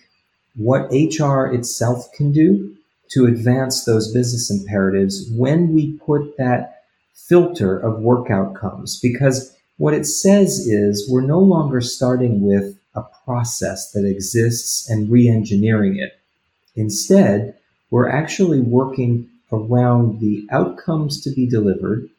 what 0.55 0.91
HR 0.91 1.45
itself 1.53 2.11
can 2.13 2.31
do 2.31 2.75
to 3.09 3.25
advance 3.25 3.85
those 3.85 4.13
business 4.13 4.51
imperatives 4.51 5.29
when 5.31 5.73
we 5.73 5.97
put 5.99 6.37
that 6.37 6.83
filter 7.13 7.77
of 7.77 7.99
work 7.99 8.29
outcomes. 8.29 8.99
Because 8.99 9.55
what 9.77 9.93
it 9.93 10.05
says 10.05 10.59
is 10.67 11.09
we're 11.09 11.21
no 11.21 11.39
longer 11.39 11.81
starting 11.81 12.41
with 12.41 12.77
a 12.95 13.03
process 13.23 13.91
that 13.91 14.05
exists 14.05 14.89
and 14.89 15.09
re 15.11 15.27
engineering 15.27 15.97
it. 15.97 16.19
Instead, 16.75 17.55
we're 17.89 18.09
actually 18.09 18.59
working 18.59 19.29
around 19.51 20.19
the 20.19 20.45
outcomes 20.51 21.21
to 21.21 21.29
be 21.31 21.47
delivered 21.47 22.09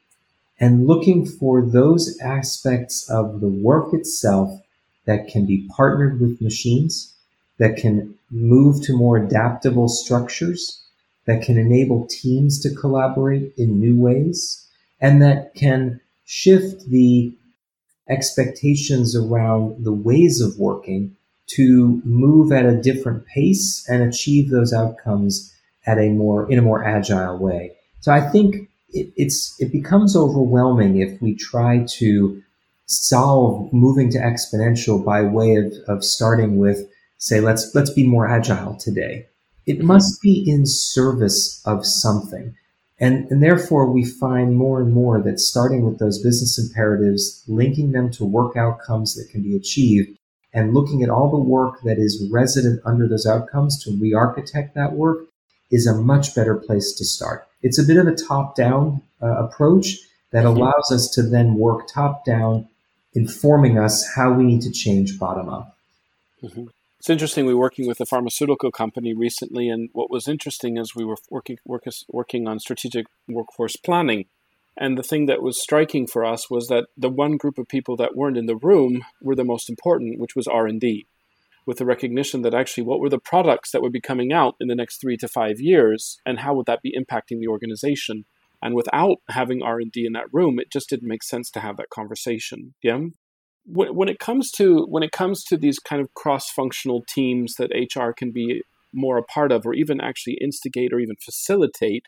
and 0.60 0.86
looking 0.86 1.24
for 1.24 1.62
those 1.62 2.18
aspects 2.20 3.08
of 3.10 3.40
the 3.40 3.48
work 3.48 3.92
itself 3.92 4.60
that 5.04 5.28
can 5.28 5.46
be 5.46 5.68
partnered 5.68 6.20
with 6.20 6.40
machines, 6.40 7.14
that 7.58 7.76
can 7.76 8.14
move 8.30 8.82
to 8.82 8.96
more 8.96 9.16
adaptable 9.16 9.88
structures, 9.88 10.82
that 11.26 11.42
can 11.42 11.58
enable 11.58 12.06
teams 12.06 12.58
to 12.60 12.74
collaborate 12.74 13.52
in 13.56 13.78
new 13.78 13.98
ways, 13.98 14.66
and 15.00 15.22
that 15.22 15.54
can 15.54 16.00
shift 16.24 16.88
the 16.88 17.32
expectations 18.08 19.14
around 19.14 19.84
the 19.84 19.92
ways 19.92 20.40
of 20.40 20.58
working 20.58 21.14
to 21.46 22.02
move 22.04 22.52
at 22.52 22.66
a 22.66 22.80
different 22.80 23.24
pace 23.26 23.86
and 23.88 24.02
achieve 24.02 24.50
those 24.50 24.72
outcomes 24.72 25.54
at 25.88 25.98
a 25.98 26.10
more 26.10 26.50
in 26.50 26.58
a 26.58 26.62
more 26.62 26.84
agile 26.84 27.38
way. 27.38 27.72
So 28.00 28.12
I 28.12 28.20
think 28.20 28.68
it, 28.90 29.12
it's 29.16 29.56
it 29.58 29.72
becomes 29.72 30.14
overwhelming 30.14 30.98
if 30.98 31.20
we 31.20 31.34
try 31.34 31.84
to 31.98 32.42
solve 32.86 33.72
moving 33.72 34.10
to 34.10 34.18
exponential 34.18 35.04
by 35.04 35.22
way 35.22 35.56
of, 35.56 35.72
of 35.88 36.04
starting 36.04 36.58
with 36.58 36.88
say 37.18 37.40
let's 37.40 37.74
let's 37.74 37.90
be 37.90 38.06
more 38.06 38.28
agile 38.28 38.76
today 38.76 39.26
it 39.68 39.78
mm-hmm. 39.78 39.86
must 39.86 40.20
be 40.22 40.42
in 40.46 40.64
service 40.66 41.62
of 41.64 41.86
something. 41.86 42.56
And, 42.98 43.30
and 43.30 43.40
therefore, 43.42 43.92
we 43.92 44.04
find 44.04 44.56
more 44.56 44.80
and 44.80 44.92
more 44.92 45.22
that 45.22 45.38
starting 45.38 45.84
with 45.84 46.00
those 46.00 46.20
business 46.20 46.58
imperatives, 46.58 47.44
linking 47.46 47.92
them 47.92 48.10
to 48.12 48.24
work 48.24 48.56
outcomes 48.56 49.14
that 49.14 49.30
can 49.30 49.42
be 49.42 49.54
achieved, 49.54 50.18
and 50.52 50.74
looking 50.74 51.04
at 51.04 51.10
all 51.10 51.30
the 51.30 51.38
work 51.38 51.82
that 51.84 51.98
is 51.98 52.26
resident 52.32 52.80
under 52.84 53.06
those 53.06 53.26
outcomes 53.26 53.80
to 53.84 53.96
re 54.00 54.12
architect 54.14 54.74
that 54.74 54.94
work 54.94 55.27
is 55.70 55.86
a 55.86 55.94
much 55.94 56.34
better 56.34 56.54
place 56.54 56.92
to 56.92 57.04
start. 57.04 57.46
It's 57.62 57.78
a 57.78 57.84
bit 57.84 57.96
of 57.96 58.06
a 58.06 58.14
top 58.14 58.54
down 58.54 59.02
uh, 59.22 59.44
approach 59.44 59.96
that 60.30 60.44
allows 60.44 60.90
us 60.92 61.10
to 61.14 61.22
then 61.22 61.54
work 61.54 61.88
top 61.88 62.24
down, 62.24 62.68
informing 63.14 63.78
us 63.78 64.06
how 64.14 64.32
we 64.32 64.44
need 64.44 64.62
to 64.62 64.70
change 64.70 65.18
bottom 65.18 65.48
up. 65.48 65.76
Mm-hmm. 66.42 66.66
It's 66.98 67.10
interesting. 67.10 67.46
We 67.46 67.54
were 67.54 67.60
working 67.60 67.86
with 67.86 68.00
a 68.00 68.06
pharmaceutical 68.06 68.72
company 68.72 69.14
recently, 69.14 69.68
and 69.68 69.88
what 69.92 70.10
was 70.10 70.26
interesting 70.26 70.76
is 70.76 70.94
we 70.94 71.04
were 71.04 71.16
working 71.30 71.58
work, 71.64 71.84
working 72.08 72.48
on 72.48 72.58
strategic 72.58 73.06
workforce 73.28 73.76
planning. 73.76 74.26
And 74.76 74.96
the 74.96 75.02
thing 75.02 75.26
that 75.26 75.42
was 75.42 75.60
striking 75.60 76.06
for 76.06 76.24
us 76.24 76.50
was 76.50 76.68
that 76.68 76.86
the 76.96 77.08
one 77.08 77.36
group 77.36 77.58
of 77.58 77.68
people 77.68 77.96
that 77.96 78.16
weren't 78.16 78.36
in 78.36 78.46
the 78.46 78.56
room 78.56 79.04
were 79.20 79.34
the 79.34 79.44
most 79.44 79.68
important, 79.68 80.20
which 80.20 80.36
was 80.36 80.46
R 80.46 80.66
and 80.66 80.80
D, 80.80 81.06
with 81.68 81.78
the 81.78 81.86
recognition 81.86 82.42
that 82.42 82.54
actually 82.54 82.82
what 82.82 82.98
were 82.98 83.10
the 83.10 83.20
products 83.20 83.70
that 83.70 83.82
would 83.82 83.92
be 83.92 84.00
coming 84.00 84.32
out 84.32 84.54
in 84.58 84.68
the 84.68 84.74
next 84.74 85.00
three 85.00 85.18
to 85.18 85.28
five 85.28 85.60
years, 85.60 86.16
and 86.26 86.40
how 86.40 86.54
would 86.54 86.66
that 86.66 86.80
be 86.82 86.96
impacting 86.98 87.38
the 87.38 87.46
organization. 87.46 88.24
And 88.62 88.74
without 88.74 89.18
having 89.28 89.62
R 89.62 89.78
and 89.78 89.92
D 89.92 90.04
in 90.06 90.14
that 90.14 90.32
room, 90.32 90.58
it 90.58 90.72
just 90.72 90.88
didn't 90.88 91.06
make 91.06 91.22
sense 91.22 91.50
to 91.52 91.60
have 91.60 91.76
that 91.76 91.90
conversation. 91.90 92.74
Yeah 92.82 93.00
when 93.70 94.08
it 94.08 94.18
comes 94.18 94.50
to 94.50 94.86
when 94.88 95.02
it 95.02 95.12
comes 95.12 95.44
to 95.44 95.56
these 95.56 95.78
kind 95.78 96.00
of 96.00 96.14
cross-functional 96.14 97.04
teams 97.06 97.54
that 97.58 97.70
HR 97.70 98.12
can 98.12 98.32
be 98.32 98.62
more 98.94 99.18
a 99.18 99.22
part 99.22 99.52
of, 99.52 99.66
or 99.66 99.74
even 99.74 100.00
actually 100.00 100.38
instigate 100.40 100.92
or 100.92 100.98
even 100.98 101.16
facilitate, 101.22 102.04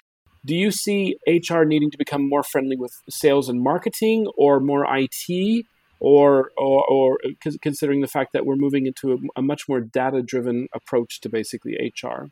do 0.46 0.55
you 0.55 0.70
see 0.70 1.16
HR 1.29 1.64
needing 1.64 1.90
to 1.90 1.99
become 1.99 2.27
more 2.27 2.42
friendly 2.42 2.77
with 2.77 2.92
sales 3.11 3.51
and 3.51 3.62
marketing, 3.62 4.27
or 4.38 4.59
more 4.59 4.87
IT, 4.88 5.66
or 6.01 6.51
or, 6.57 6.85
or 6.89 7.19
considering 7.61 8.01
the 8.01 8.09
fact 8.09 8.33
that 8.33 8.45
we're 8.45 8.57
moving 8.57 8.87
into 8.87 9.13
a, 9.13 9.17
a 9.37 9.43
much 9.43 9.69
more 9.69 9.81
data-driven 9.81 10.69
approach 10.75 11.21
to 11.21 11.29
basically 11.29 11.93
HR? 12.03 12.31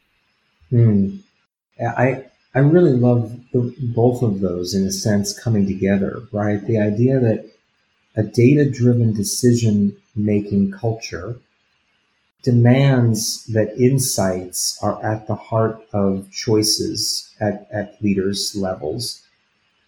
Hmm. 0.71 1.19
I 1.81 2.25
I 2.55 2.61
really 2.61 2.93
love 2.93 3.39
the, 3.53 3.75
both 3.95 4.23
of 4.23 4.41
those 4.41 4.75
in 4.75 4.85
a 4.85 4.91
sense 4.91 5.39
coming 5.39 5.67
together, 5.67 6.23
right? 6.33 6.61
The 6.67 6.79
idea 6.79 7.21
that 7.21 7.49
a 8.17 8.23
data 8.23 8.69
driven 8.69 9.13
decision 9.13 9.97
making 10.17 10.73
culture 10.73 11.37
demands 12.43 13.45
that 13.47 13.79
insights 13.79 14.79
are 14.83 15.05
at 15.05 15.27
the 15.27 15.35
heart 15.35 15.81
of 15.93 16.31
choices 16.31 17.33
at, 17.41 17.69
at 17.73 18.03
leaders' 18.03 18.57
levels. 18.57 19.23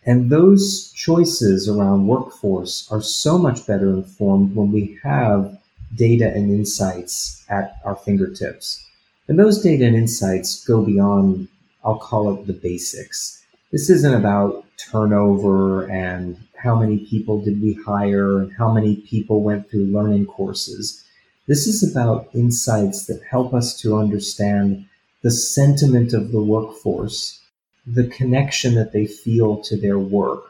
And 0.06 0.30
those 0.30 0.92
choices 0.92 1.68
around 1.68 2.06
workforce 2.06 2.90
are 2.90 3.02
so 3.02 3.36
much 3.36 3.66
better 3.66 3.90
informed 3.90 4.54
when 4.54 4.72
we 4.72 4.98
have 5.02 5.58
data 5.94 6.32
and 6.32 6.50
insights 6.50 7.44
at 7.48 7.76
our 7.84 7.96
fingertips. 7.96 8.84
And 9.28 9.38
those 9.38 9.62
data 9.62 9.84
and 9.84 9.96
insights 9.96 10.64
go 10.64 10.82
beyond, 10.82 11.48
I'll 11.84 11.98
call 11.98 12.32
it 12.34 12.46
the 12.46 12.52
basics. 12.52 13.42
This 13.72 13.90
isn't 13.90 14.14
about 14.14 14.64
turnover 14.78 15.84
and 15.84 16.36
how 16.56 16.78
many 16.78 16.98
people 17.06 17.42
did 17.42 17.60
we 17.62 17.74
hire 17.74 18.38
and 18.38 18.52
how 18.52 18.72
many 18.72 18.96
people 18.96 19.42
went 19.42 19.70
through 19.70 19.86
learning 19.86 20.26
courses. 20.26 21.04
This 21.46 21.66
is 21.66 21.88
about 21.88 22.28
insights 22.34 23.06
that 23.06 23.22
help 23.28 23.54
us 23.54 23.78
to 23.80 23.96
understand 23.96 24.86
the 25.22 25.30
sentiment 25.30 26.12
of 26.12 26.32
the 26.32 26.42
workforce, 26.42 27.39
the 27.94 28.06
connection 28.08 28.74
that 28.74 28.92
they 28.92 29.06
feel 29.06 29.62
to 29.62 29.76
their 29.76 29.98
work, 29.98 30.44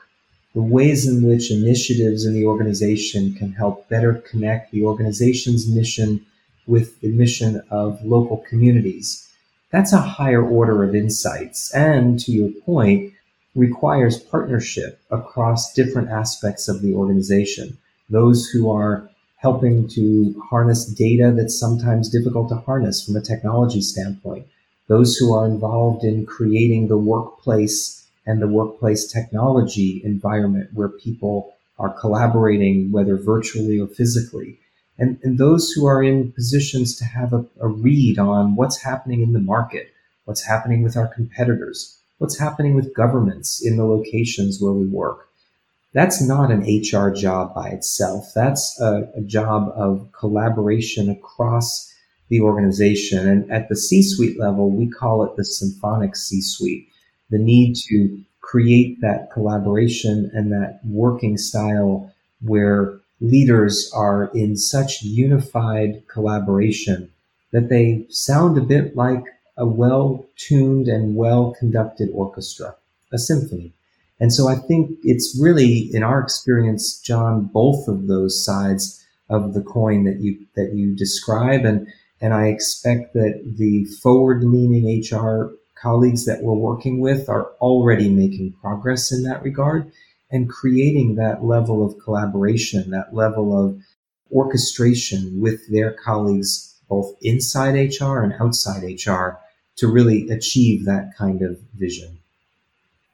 the 0.55 0.63
ways 0.63 1.07
in 1.07 1.27
which 1.27 1.51
initiatives 1.51 2.27
in 2.27 2.35
the 2.35 2.45
organization 2.45 3.35
can 3.35 3.53
help 3.53 3.89
better 3.89 4.15
connect 4.15 4.73
the 4.73 4.85
organization's 4.85 5.69
mission 5.69 6.25
with 6.67 7.01
the 7.01 7.09
mission 7.09 7.63
of 7.71 8.05
local 8.05 8.39
communities. 8.49 9.29
That's 9.71 9.93
a 9.93 10.01
higher 10.01 10.45
order 10.45 10.83
of 10.83 10.95
insights. 10.95 11.73
And 11.73 12.19
to 12.21 12.33
your 12.33 12.51
point, 12.63 13.13
requires 13.55 14.19
partnership 14.19 15.01
across 15.11 15.73
different 15.73 16.09
aspects 16.11 16.69
of 16.69 16.83
the 16.83 16.95
organization. 16.95 17.79
Those 18.09 18.49
who 18.49 18.71
are 18.71 19.09
helping 19.37 19.89
to 19.89 20.41
harness 20.51 20.85
data 20.85 21.33
that's 21.35 21.59
sometimes 21.59 22.11
difficult 22.11 22.49
to 22.51 22.57
harness 22.57 23.05
from 23.05 23.17
a 23.17 23.23
technology 23.23 23.81
standpoint. 23.81 24.47
Those 24.91 25.17
who 25.17 25.33
are 25.33 25.47
involved 25.47 26.03
in 26.03 26.27
creating 26.27 26.89
the 26.89 26.99
workplace 26.99 28.09
and 28.27 28.43
the 28.43 28.49
workplace 28.49 29.07
technology 29.07 30.03
environment 30.05 30.71
where 30.75 30.89
people 30.89 31.55
are 31.79 31.95
collaborating, 31.95 32.91
whether 32.91 33.17
virtually 33.17 33.79
or 33.79 33.87
physically. 33.87 34.59
and, 34.99 35.17
and 35.23 35.39
those 35.39 35.71
who 35.71 35.87
are 35.87 36.03
in 36.03 36.33
positions 36.33 36.97
to 36.97 37.05
have 37.05 37.33
a, 37.33 37.47
a 37.61 37.69
read 37.69 38.19
on 38.19 38.57
what's 38.57 38.83
happening 38.83 39.23
in 39.23 39.33
the 39.33 39.39
market, 39.39 39.93
what's 40.25 40.43
happening 40.43 40.83
with 40.83 40.97
our 40.97 41.07
competitors, 41.07 41.97
what's 42.19 42.41
happening 42.41 42.75
with 42.75 42.93
governments 42.93 43.65
in 43.65 43.77
the 43.77 43.85
locations 43.85 44.61
where 44.61 44.73
we 44.73 44.89
work. 44.89 45.29
That's 45.93 46.21
not 46.21 46.51
an 46.51 46.63
HR 46.63 47.11
job 47.13 47.55
by 47.55 47.69
itself. 47.69 48.33
That's 48.35 48.81
a, 48.81 49.09
a 49.15 49.21
job 49.21 49.73
of 49.77 50.11
collaboration 50.11 51.09
across 51.09 51.90
the 52.31 52.41
organization. 52.41 53.29
And 53.29 53.51
at 53.53 53.69
the 53.69 53.77
C 53.77 54.03
suite 54.03 54.39
level, 54.39 54.71
we 54.71 54.89
call 54.89 55.25
it 55.25 55.37
the 55.37 55.45
symphonic 55.45 56.17
C 56.17 56.41
suite. 56.41 56.89
The 57.31 57.39
need 57.39 57.77
to 57.89 58.19
create 58.41 59.01
that 59.03 59.31
collaboration 59.31 60.31
and 60.33 60.51
that 60.51 60.81
working 60.85 61.37
style 61.37 62.13
where 62.41 62.99
leaders 63.21 63.93
are 63.95 64.31
in 64.35 64.57
such 64.57 65.03
unified 65.03 66.03
collaboration 66.09 67.11
that 67.53 67.69
they 67.69 68.07
sound 68.09 68.57
a 68.57 68.63
bit 68.63 68.97
like 68.97 69.25
a 69.57 69.67
well 69.67 70.25
tuned 70.37 70.89
and 70.89 71.17
well 71.17 71.55
conducted 71.59 72.09
orchestra, 72.15 72.75
a 73.13 73.19
symphony. 73.19 73.73
And 74.19 74.33
so 74.33 74.49
I 74.49 74.55
think 74.55 74.99
it's 75.03 75.39
really, 75.41 75.95
in 75.95 76.03
our 76.03 76.21
experience, 76.21 77.01
John, 77.01 77.45
both 77.45 77.89
of 77.89 78.07
those 78.07 78.45
sides 78.45 79.05
of 79.29 79.55
the 79.55 79.63
coin 79.63 80.05
that 80.05 80.21
you 80.21 80.39
that 80.57 80.73
you 80.75 80.95
describe, 80.95 81.65
and 81.65 81.87
and 82.21 82.35
I 82.35 82.47
expect 82.47 83.15
that 83.15 83.55
the 83.57 83.85
forward 84.03 84.45
leaning 84.45 85.03
HR 85.03 85.53
colleagues 85.81 86.27
that 86.27 86.43
we're 86.43 86.55
working 86.55 87.01
with 87.01 87.29
are 87.29 87.53
already 87.61 88.11
making 88.11 88.55
progress 88.61 89.11
in 89.11 89.23
that 89.23 89.43
regard 89.43 89.91
and 90.31 90.49
creating 90.49 91.15
that 91.17 91.45
level 91.45 91.85
of 91.85 91.99
collaboration, 91.99 92.91
that 92.91 93.15
level 93.15 93.59
of 93.59 93.81
orchestration 94.31 95.41
with 95.41 95.61
their 95.71 95.93
colleagues, 95.93 96.79
both 96.89 97.15
inside 97.23 97.75
HR 97.75 98.21
and 98.21 98.35
outside 98.41 98.83
HR, 98.85 99.39
to 99.77 99.89
really 99.89 100.29
achieve 100.29 100.85
that 100.85 101.11
kind 101.17 101.43
of 101.43 101.59
vision. 101.75 102.20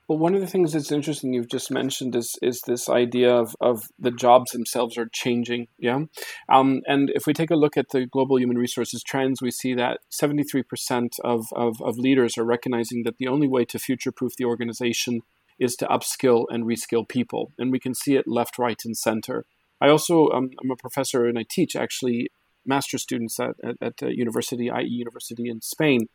Well, 0.08 0.18
one 0.18 0.36
of 0.36 0.40
the 0.40 0.46
things 0.46 0.72
that's 0.72 0.92
interesting 0.92 1.32
you've 1.32 1.50
just 1.50 1.68
mentioned 1.68 2.14
is 2.14 2.38
is 2.40 2.60
this 2.64 2.88
idea 2.88 3.34
of, 3.34 3.56
of 3.60 3.82
the 3.98 4.12
jobs 4.12 4.52
themselves 4.52 4.96
are 4.96 5.08
changing. 5.12 5.66
Yeah, 5.78 6.04
um, 6.48 6.82
and 6.86 7.10
if 7.14 7.26
we 7.26 7.32
take 7.32 7.50
a 7.50 7.56
look 7.56 7.76
at 7.76 7.86
the 7.90 8.06
global 8.06 8.38
human 8.38 8.56
resources 8.56 9.02
trends, 9.02 9.42
we 9.42 9.50
see 9.50 9.74
that 9.74 9.98
seventy 10.08 10.44
three 10.44 10.62
percent 10.62 11.16
of, 11.24 11.46
of 11.52 11.98
leaders 11.98 12.38
are 12.38 12.44
recognizing 12.44 13.02
that 13.02 13.16
the 13.18 13.26
only 13.26 13.48
way 13.48 13.64
to 13.64 13.80
future 13.80 14.12
proof 14.12 14.36
the 14.36 14.44
organization 14.44 15.22
is 15.58 15.74
to 15.76 15.86
upskill 15.86 16.44
and 16.50 16.64
reskill 16.64 17.08
people, 17.08 17.52
and 17.58 17.72
we 17.72 17.80
can 17.80 17.94
see 17.94 18.14
it 18.14 18.28
left, 18.28 18.58
right, 18.58 18.80
and 18.84 18.96
center. 18.96 19.44
I 19.80 19.88
also 19.88 20.28
um, 20.28 20.50
I'm 20.62 20.70
a 20.70 20.76
professor 20.76 21.26
and 21.26 21.36
I 21.36 21.44
teach 21.50 21.74
actually 21.74 22.28
master 22.64 22.98
students 22.98 23.40
at 23.40 23.56
at, 23.82 24.00
at 24.00 24.14
university, 24.14 24.70
IE 24.70 24.86
University 24.86 25.48
in 25.48 25.62
Spain 25.62 26.06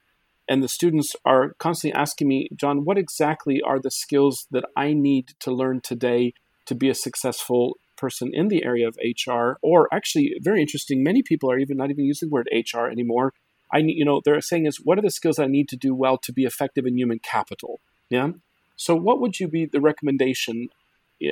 and 0.52 0.62
the 0.62 0.68
students 0.68 1.16
are 1.24 1.54
constantly 1.60 1.98
asking 1.98 2.28
me, 2.28 2.50
John, 2.54 2.84
what 2.84 2.98
exactly 2.98 3.62
are 3.62 3.80
the 3.80 3.90
skills 3.90 4.48
that 4.52 4.66
I 4.76 4.92
need 4.92 5.30
to 5.40 5.50
learn 5.50 5.80
today 5.80 6.34
to 6.66 6.76
be 6.76 6.90
a 6.90 6.94
successful 6.94 7.78
person 7.96 8.32
in 8.34 8.50
the 8.50 8.66
area 8.66 8.86
of 8.86 8.98
HR? 9.02 9.54
Or 9.62 9.88
actually, 9.94 10.34
very 10.42 10.60
interesting, 10.60 11.06
many 11.06 11.24
people 11.24 11.50
are 11.50 11.58
even 11.58 11.78
not 11.78 11.90
even 11.90 12.04
using 12.04 12.28
the 12.28 12.34
word 12.34 12.50
HR 12.52 12.88
anymore. 12.88 13.32
I 13.74 13.82
need, 13.82 13.94
you 13.98 14.04
know, 14.04 14.20
they're 14.26 14.42
saying 14.42 14.66
is, 14.66 14.82
what 14.84 14.98
are 14.98 15.02
the 15.02 15.10
skills 15.10 15.40
I 15.40 15.48
need 15.48 15.70
to 15.70 15.78
do 15.78 15.96
well 15.96 16.18
to 16.18 16.34
be 16.34 16.44
effective 16.44 16.86
in 16.86 16.98
human 16.98 17.20
capital? 17.20 17.80
Yeah. 18.10 18.32
So, 18.76 18.94
what 18.94 19.22
would 19.22 19.40
you 19.40 19.48
be 19.48 19.66
the 19.66 19.80
recommendation? 19.80 20.68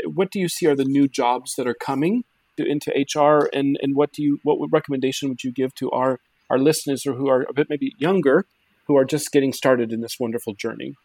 What 0.05 0.31
do 0.31 0.39
you 0.39 0.47
see 0.47 0.65
are 0.67 0.77
the 0.77 0.85
new 0.85 1.09
jobs 1.09 1.55
that 1.57 1.67
are 1.67 1.73
coming 1.75 2.23
to, 2.55 2.65
into 2.65 2.89
HR, 2.91 3.49
and 3.51 3.77
and 3.81 3.97
what 3.97 4.13
do 4.13 4.23
you 4.23 4.39
what 4.43 4.69
recommendation 4.71 5.27
would 5.27 5.43
you 5.43 5.51
give 5.51 5.75
to 5.75 5.91
our 5.91 6.21
our 6.49 6.57
listeners 6.57 7.05
or 7.05 7.15
who 7.15 7.27
are 7.29 7.45
a 7.49 7.53
bit 7.53 7.67
maybe 7.69 7.91
younger 7.97 8.45
who 8.89 8.97
are 8.97 9.05
just 9.05 9.31
getting 9.31 9.53
started 9.53 9.93
in 9.93 10.01
this 10.01 10.19
wonderful 10.19 10.55
journey. 10.55 10.95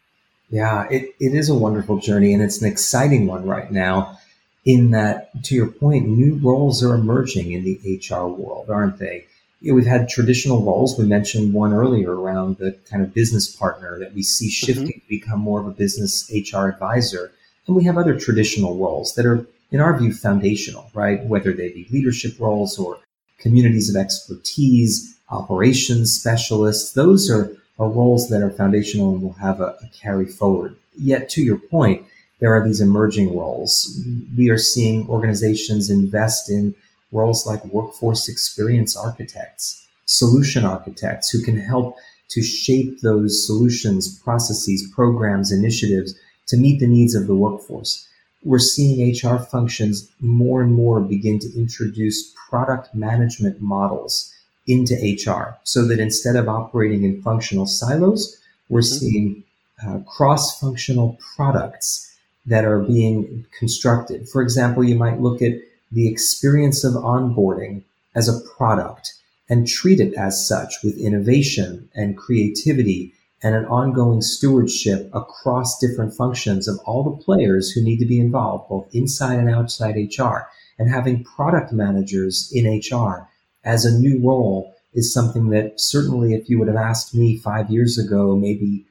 Yeah, 0.49 0.89
it, 0.91 1.15
it 1.21 1.35
is 1.35 1.51
a 1.51 1.55
wonderful 1.55 1.99
journey 1.99 2.33
and 2.33 2.43
it's 2.43 2.61
an 2.63 2.67
exciting 2.67 3.27
one 3.27 3.47
right 3.47 3.71
now. 3.71 4.19
In 4.65 4.93
that, 4.93 5.31
to 5.45 5.55
your 5.55 5.67
point, 5.67 6.09
new 6.09 6.37
roles 6.37 6.83
are 6.83 6.95
emerging 6.95 7.53
in 7.53 7.65
the 7.65 8.01
HR 8.01 8.27
world, 8.27 8.71
aren't 8.71 8.99
they? 8.99 9.27
You 9.61 9.71
know, 9.71 9.77
we've 9.77 9.87
had 9.87 10.09
traditional 10.09 10.63
roles. 10.65 10.99
We 10.99 11.05
mentioned 11.05 11.53
one 11.53 11.75
earlier 11.75 12.19
around 12.19 12.57
the 12.57 12.73
kind 12.91 13.03
of 13.03 13.13
business 13.13 13.55
partner 13.55 13.99
that 13.99 14.15
we 14.15 14.23
see 14.23 14.47
mm-hmm. 14.47 14.67
shifting 14.67 14.87
mm-hmm. 14.87 15.01
to 15.01 15.09
become 15.09 15.41
more 15.41 15.61
of 15.61 15.67
a 15.67 15.71
business 15.71 16.33
HR 16.35 16.69
advisor. 16.69 17.33
And 17.67 17.77
we 17.77 17.85
have 17.85 17.99
other 17.99 18.19
traditional 18.19 18.79
roles 18.79 19.15
that 19.17 19.27
are, 19.27 19.47
in 19.71 19.81
our 19.81 19.99
view, 19.99 20.15
foundational, 20.15 20.91
right? 20.95 21.23
Whether 21.27 21.53
they 21.53 21.69
be 21.69 21.87
leadership 21.91 22.41
roles 22.41 22.79
or 22.79 22.99
communities 23.39 23.95
of 23.95 24.01
expertise, 24.01 25.15
operations 25.29 26.15
specialists, 26.15 26.93
those 26.93 27.31
are 27.31 27.55
are 27.79 27.89
roles 27.89 28.29
that 28.29 28.43
are 28.43 28.51
foundational 28.51 29.13
and 29.15 29.23
will 29.23 29.33
have 29.35 29.61
a, 29.61 29.77
a 29.83 29.91
carry 29.93 30.27
forward. 30.27 30.77
Yet, 30.97 31.29
to 31.31 31.43
your 31.43 31.59
point, 31.59 32.07
there 32.41 32.55
are 32.55 32.67
these 32.67 32.81
emerging 32.81 33.37
roles. 33.37 34.01
We 34.37 34.51
are 34.51 34.59
seeing 34.59 35.09
organizations 35.09 35.91
invest 35.91 36.51
in 36.51 36.75
roles 37.13 37.47
like 37.47 37.65
workforce 37.67 38.29
experience 38.29 38.97
architects, 38.97 39.87
solution 40.05 40.65
architects 40.65 41.31
who 41.31 41.43
can 41.43 41.59
help 41.59 41.97
to 42.31 42.43
shape 42.43 43.01
those 43.01 43.47
solutions, 43.47 44.19
processes, 44.21 44.91
programs, 44.95 45.53
initiatives 45.53 46.15
to 46.49 46.57
meet 46.57 46.81
the 46.81 46.87
needs 46.87 47.15
of 47.15 47.27
the 47.27 47.35
workforce. 47.35 48.09
We're 48.43 48.59
seeing 48.59 49.15
HR 49.15 49.39
functions 49.39 50.11
more 50.21 50.61
and 50.61 50.75
more 50.75 51.01
begin 51.01 51.39
to 51.39 51.57
introduce 51.57 52.35
product 52.51 52.95
management 52.95 53.61
models 53.61 54.34
into 54.67 54.95
HR 54.95 55.57
so 55.65 55.87
that 55.87 56.01
instead 56.01 56.37
of 56.37 56.49
operating 56.49 57.05
in 57.05 57.23
functional 57.23 57.67
silos, 57.67 58.39
we're 58.69 58.81
mm-hmm. 58.81 58.99
seeing 58.99 59.45
uh, 59.87 59.99
cross 60.01 60.59
functional 60.59 61.19
products 61.37 62.11
that 62.47 62.65
are 62.65 62.81
being 62.81 63.47
constructed. 63.59 64.29
For 64.29 64.43
example, 64.43 64.85
you 64.85 64.95
might 64.95 65.21
look 65.21 65.43
at 65.43 65.55
the 65.93 66.09
experience 66.09 66.85
of 66.85 66.95
onboarding 66.95 67.83
as 68.15 68.29
a 68.29 68.41
product 68.57 69.15
and 69.49 69.69
treat 69.69 70.01
it 70.01 70.15
as 70.15 70.47
such 70.47 70.83
with 70.83 70.97
innovation 70.99 71.89
and 71.95 72.17
creativity 72.17 73.13
and 73.43 73.55
an 73.55 73.67
ongoing 73.67 74.23
stewardship 74.23 75.11
across 75.13 75.79
different 75.79 76.15
functions 76.15 76.67
of 76.67 76.79
all 76.87 77.03
the 77.05 77.23
players 77.23 77.71
who 77.71 77.83
need 77.83 77.99
to 77.99 78.07
be 78.07 78.19
involved, 78.19 78.69
both 78.71 78.89
inside 78.95 79.39
and 79.39 79.51
outside 79.51 79.97
HR, 79.97 80.49
and 80.79 80.89
having 80.91 81.23
product 81.25 81.73
managers 81.73 82.51
in 82.55 82.67
HR 82.67 83.29
as 83.65 83.85
a 83.85 83.99
new 83.99 84.21
role 84.21 84.75
is 84.93 85.13
something 85.13 85.49
that 85.51 85.81
certainly 85.81 86.35
if 86.35 86.49
you 86.49 86.59
would 86.59 86.69
have 86.69 86.77
asked 86.77 87.15
me 87.15 87.37
five 87.37 87.71
years 87.71 87.99
ago, 87.99 88.37
maybe 88.37 88.87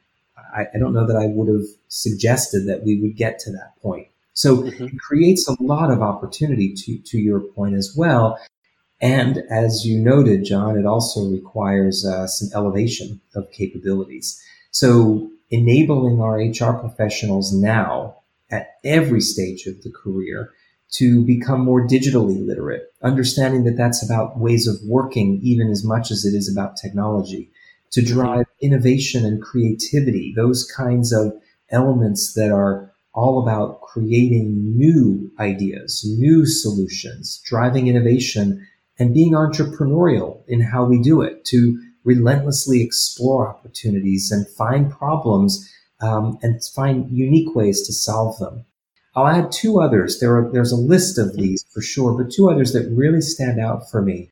I, 0.56 0.68
I 0.74 0.78
don't 0.78 0.94
know 0.94 1.08
that 1.08 1.16
I 1.16 1.28
would 1.28 1.48
have 1.48 1.68
suggested 1.88 2.68
that 2.68 2.84
we 2.84 3.00
would 3.00 3.16
get 3.16 3.40
to 3.40 3.52
that 3.52 3.74
point. 3.82 4.08
So 4.34 4.58
mm-hmm. 4.58 4.86
it 4.86 5.00
creates 5.00 5.48
a 5.48 5.62
lot 5.62 5.92
of 5.92 6.02
opportunity 6.02 6.74
to, 6.74 6.98
to 6.98 7.18
your 7.18 7.40
point 7.40 7.76
as 7.76 7.94
well. 7.96 8.40
And 9.02 9.44
as 9.50 9.86
you 9.86 10.00
noted, 10.00 10.46
John, 10.46 10.78
it 10.78 10.86
also 10.86 11.30
requires 11.30 12.06
uh, 12.06 12.28
some 12.28 12.50
elevation 12.56 13.22
of 13.36 13.52
capabilities. 13.52 14.42
So 14.72 15.30
enabling 15.52 16.22
our 16.22 16.38
HR 16.38 16.74
professionals 16.80 17.54
now 17.54 18.18
at 18.50 18.76
every 18.84 19.22
stage 19.22 19.66
of 19.68 19.82
the 19.84 19.92
career 19.92 20.52
to 20.94 21.26
become 21.26 21.62
more 21.62 21.88
digitally 21.88 22.46
literate, 22.46 22.94
understanding 23.02 23.64
that 23.64 23.78
that's 23.78 24.04
about 24.04 24.38
ways 24.38 24.68
of 24.68 24.78
working 24.86 25.40
even 25.42 25.70
as 25.70 25.84
much 25.84 26.12
as 26.12 26.24
it 26.24 26.36
is 26.36 26.52
about 26.52 26.78
technology, 26.78 27.50
to 27.92 28.02
drive 28.02 28.46
innovation 28.62 29.26
and 29.26 29.42
creativity, 29.42 30.34
those 30.36 30.70
kinds 30.72 31.12
of 31.12 31.34
elements 31.70 32.34
that 32.34 32.52
are 32.52 32.92
all 33.14 33.42
about 33.42 33.82
creating 33.82 34.76
new 34.76 35.32
ideas, 35.40 36.04
new 36.18 36.46
solutions, 36.46 37.42
driving 37.46 37.88
innovation, 37.88 38.66
and 39.00 39.14
being 39.14 39.34
entrepreneurial 39.34 40.44
in 40.48 40.62
how 40.62 40.86
we 40.86 41.02
do 41.02 41.22
it, 41.22 41.46
to 41.46 41.80
relentlessly 42.04 42.82
explore 42.82 43.48
opportunities 43.48 44.32
and 44.32 44.48
find 44.50 44.92
problems 44.92 45.72
um, 46.02 46.38
and 46.42 46.64
find 46.64 47.10
unique 47.10 47.56
ways 47.56 47.82
to 47.86 47.94
solve 47.94 48.38
them. 48.40 48.66
I'll 49.16 49.28
add 49.28 49.52
two 49.52 49.80
others. 49.80 50.20
There 50.20 50.36
are, 50.36 50.52
there's 50.52 50.72
a 50.72 50.78
list 50.78 51.18
of 51.18 51.36
these 51.36 51.64
for 51.70 51.82
sure, 51.82 52.18
but 52.18 52.32
two 52.32 52.50
others 52.50 52.74
that 52.74 52.90
really 52.90 53.22
stand 53.22 53.60
out 53.60 53.90
for 53.90 54.02
me. 54.02 54.32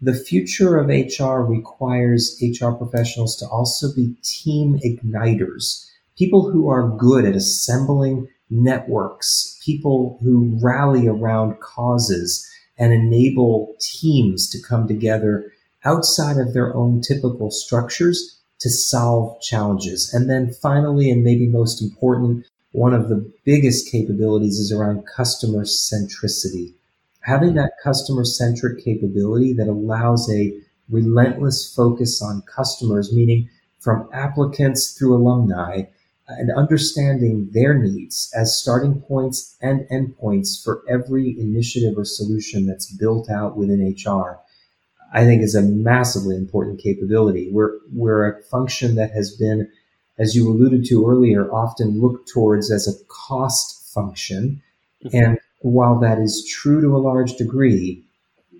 The 0.00 0.14
future 0.14 0.78
of 0.78 0.88
HR 0.88 1.40
requires 1.40 2.36
HR 2.42 2.72
professionals 2.72 3.36
to 3.36 3.46
also 3.46 3.94
be 3.94 4.16
team 4.22 4.80
igniters, 4.84 5.88
people 6.18 6.50
who 6.50 6.68
are 6.68 6.96
good 6.98 7.24
at 7.24 7.36
assembling 7.36 8.28
networks, 8.50 9.58
people 9.64 10.18
who 10.22 10.58
rally 10.60 11.06
around 11.06 11.60
causes 11.60 12.48
and 12.76 12.92
enable 12.92 13.74
teams 13.80 14.50
to 14.50 14.60
come 14.60 14.88
together 14.88 15.52
outside 15.84 16.36
of 16.36 16.52
their 16.52 16.74
own 16.74 17.00
typical 17.00 17.50
structures 17.50 18.40
to 18.58 18.70
solve 18.70 19.40
challenges. 19.40 20.12
And 20.12 20.28
then 20.28 20.52
finally, 20.52 21.10
and 21.10 21.24
maybe 21.24 21.46
most 21.46 21.82
important, 21.82 22.46
one 22.72 22.94
of 22.94 23.08
the 23.08 23.30
biggest 23.44 23.90
capabilities 23.90 24.58
is 24.58 24.72
around 24.72 25.06
customer 25.06 25.64
centricity. 25.64 26.74
Having 27.20 27.54
that 27.54 27.74
customer 27.82 28.24
centric 28.24 28.82
capability 28.82 29.52
that 29.52 29.68
allows 29.68 30.30
a 30.32 30.52
relentless 30.88 31.72
focus 31.74 32.20
on 32.20 32.42
customers, 32.42 33.12
meaning 33.12 33.48
from 33.80 34.08
applicants 34.12 34.92
through 34.92 35.14
alumni, 35.14 35.82
and 36.28 36.50
understanding 36.52 37.48
their 37.52 37.74
needs 37.74 38.32
as 38.34 38.56
starting 38.56 39.00
points 39.02 39.56
and 39.60 39.86
endpoints 39.90 40.62
for 40.62 40.82
every 40.88 41.38
initiative 41.38 41.98
or 41.98 42.04
solution 42.04 42.66
that's 42.66 42.90
built 42.90 43.28
out 43.28 43.56
within 43.56 43.94
HR, 44.06 44.38
I 45.12 45.24
think 45.24 45.42
is 45.42 45.54
a 45.54 45.62
massively 45.62 46.36
important 46.36 46.80
capability. 46.80 47.50
We're, 47.50 47.78
we're 47.92 48.26
a 48.26 48.42
function 48.44 48.94
that 48.94 49.10
has 49.12 49.36
been, 49.36 49.70
as 50.22 50.36
you 50.36 50.48
alluded 50.48 50.84
to 50.86 51.04
earlier, 51.08 51.52
often 51.52 52.00
looked 52.00 52.28
towards 52.28 52.70
as 52.70 52.86
a 52.86 53.04
cost 53.08 53.92
function. 53.92 54.62
Mm-hmm. 55.04 55.16
And 55.16 55.38
while 55.60 55.98
that 55.98 56.18
is 56.18 56.46
true 56.48 56.80
to 56.80 56.96
a 56.96 57.04
large 57.10 57.34
degree, 57.34 58.04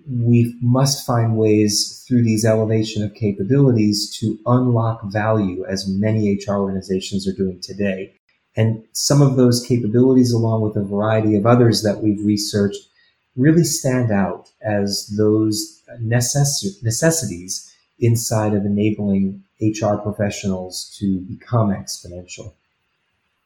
we 0.09 0.53
must 0.61 1.05
find 1.05 1.37
ways 1.37 2.03
through 2.05 2.23
these 2.23 2.43
elevation 2.43 3.01
of 3.01 3.13
capabilities 3.13 4.13
to 4.19 4.37
unlock 4.45 5.03
value 5.05 5.65
as 5.65 5.87
many 5.87 6.35
HR 6.35 6.55
organizations 6.55 7.25
are 7.25 7.33
doing 7.33 7.61
today. 7.61 8.13
And 8.57 8.83
some 8.91 9.21
of 9.21 9.37
those 9.37 9.65
capabilities, 9.65 10.33
along 10.33 10.61
with 10.61 10.75
a 10.75 10.83
variety 10.83 11.35
of 11.35 11.45
others 11.45 11.81
that 11.83 12.03
we've 12.03 12.23
researched, 12.23 12.89
really 13.37 13.63
stand 13.63 14.11
out 14.11 14.51
as 14.61 15.07
those 15.17 15.81
necess- 16.01 16.83
necessities 16.83 17.73
inside 17.99 18.53
of 18.53 18.65
enabling 18.65 19.43
HR 19.71 19.97
professionals 19.97 20.95
to 20.99 21.19
become 21.21 21.69
exponential. 21.69 22.53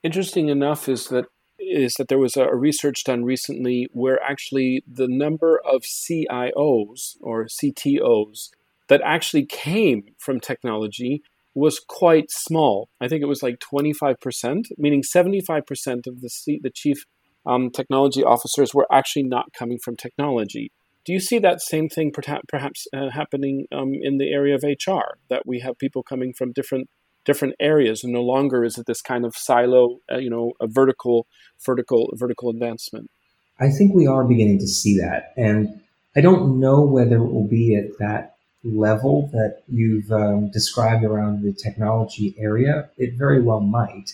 Interesting 0.03 0.49
enough 0.49 0.87
is 0.87 1.07
that 1.07 1.25
is 1.59 1.95
that 1.95 2.07
there 2.07 2.19
was 2.19 2.37
a, 2.37 2.55
research 2.55 3.03
done 3.03 3.23
recently 3.23 3.87
where 3.91 4.21
actually 4.21 4.83
the 4.87 5.07
number 5.07 5.59
of 5.65 5.81
CIOs 5.81 7.17
or 7.19 7.45
CTOs 7.45 8.49
that 8.89 9.01
actually 9.03 9.45
came 9.45 10.03
from 10.17 10.39
technology 10.39 11.21
was 11.53 11.79
quite 11.79 12.29
small. 12.29 12.89
I 13.01 13.07
think 13.07 13.21
it 13.21 13.27
was 13.27 13.41
like 13.41 13.59
25%, 13.59 14.67
meaning 14.77 15.01
75% 15.01 16.07
of 16.07 16.21
the, 16.21 16.29
C, 16.29 16.59
the 16.61 16.69
chief 16.69 17.05
um, 17.45 17.71
technology 17.71 18.23
officers 18.23 18.73
were 18.73 18.87
actually 18.91 19.23
not 19.23 19.53
coming 19.57 19.79
from 19.83 19.95
technology. 19.95 20.71
Do 21.07 21.13
you 21.13 21.21
see 21.21 21.39
that 21.39 21.61
same 21.61 21.87
thing 21.87 22.11
perhaps 22.11 22.85
uh, 22.93 23.11
happening 23.11 23.65
um, 23.71 23.93
in 23.93 24.17
the 24.17 24.29
area 24.33 24.53
of 24.53 24.63
HR, 24.63 25.17
that 25.29 25.43
we 25.45 25.61
have 25.61 25.77
people 25.77 26.03
coming 26.03 26.33
from 26.33 26.51
different 26.51 26.89
different 27.23 27.55
areas 27.61 28.03
and 28.03 28.13
no 28.13 28.21
longer 28.21 28.63
is 28.63 28.77
it 28.77 28.85
this 28.87 29.01
kind 29.01 29.25
of 29.25 29.35
silo 29.35 29.99
uh, 30.09 30.17
you 30.17 30.29
know 30.29 30.53
a 30.61 30.67
vertical 30.67 31.27
vertical 31.65 32.09
vertical 32.13 32.49
advancement? 32.49 33.09
I 33.57 33.69
think 33.69 33.95
we 33.95 34.05
are 34.05 34.25
beginning 34.25 34.59
to 34.59 34.67
see 34.67 34.97
that 34.99 35.33
and 35.37 35.81
i 36.15 36.21
don't 36.21 36.59
know 36.59 36.81
whether 36.81 37.17
it 37.17 37.31
will 37.33 37.47
be 37.47 37.75
at 37.75 37.97
that 37.99 38.37
level 38.63 39.29
that 39.31 39.63
you've 39.67 40.11
um, 40.11 40.51
described 40.51 41.03
around 41.05 41.41
the 41.41 41.53
technology 41.53 42.35
area. 42.37 42.89
It 42.97 43.13
very 43.17 43.41
well 43.41 43.61
might. 43.61 44.13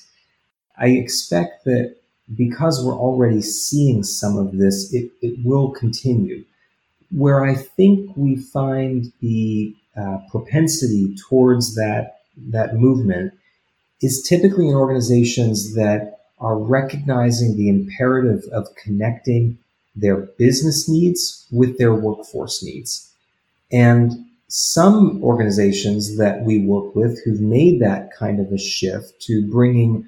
I 0.78 0.90
expect 0.90 1.66
that 1.66 1.96
because 2.36 2.84
we're 2.86 2.98
already 3.08 3.42
seeing 3.42 4.04
some 4.04 4.38
of 4.38 4.58
this 4.58 4.94
it, 4.94 5.12
it 5.22 5.40
will 5.44 5.72
continue 5.72 6.46
where 7.16 7.44
i 7.44 7.54
think 7.54 8.12
we 8.16 8.36
find 8.36 9.12
the 9.22 9.76
uh, 9.96 10.18
propensity 10.32 11.16
towards 11.30 11.76
that 11.76 12.22
that 12.38 12.76
movement 12.76 13.34
is 14.02 14.22
typically 14.22 14.68
in 14.68 14.76
organizations 14.76 15.76
that 15.76 16.20
are 16.40 16.58
recognizing 16.58 17.56
the 17.56 17.70
imperative 17.70 18.44
of 18.52 18.68
connecting 18.76 19.58
their 19.96 20.18
business 20.18 20.90
needs 20.90 21.48
with 21.52 21.78
their 21.78 21.94
workforce 21.94 22.64
needs. 22.64 23.10
And 23.72 24.12
some 24.50 25.24
organizations 25.24 26.18
that 26.18 26.42
we 26.42 26.66
work 26.66 26.96
with 26.96 27.24
who've 27.24 27.40
made 27.40 27.82
that 27.82 28.10
kind 28.18 28.40
of 28.40 28.52
a 28.52 28.58
shift 28.58 29.22
to 29.22 29.50
bringing 29.50 30.08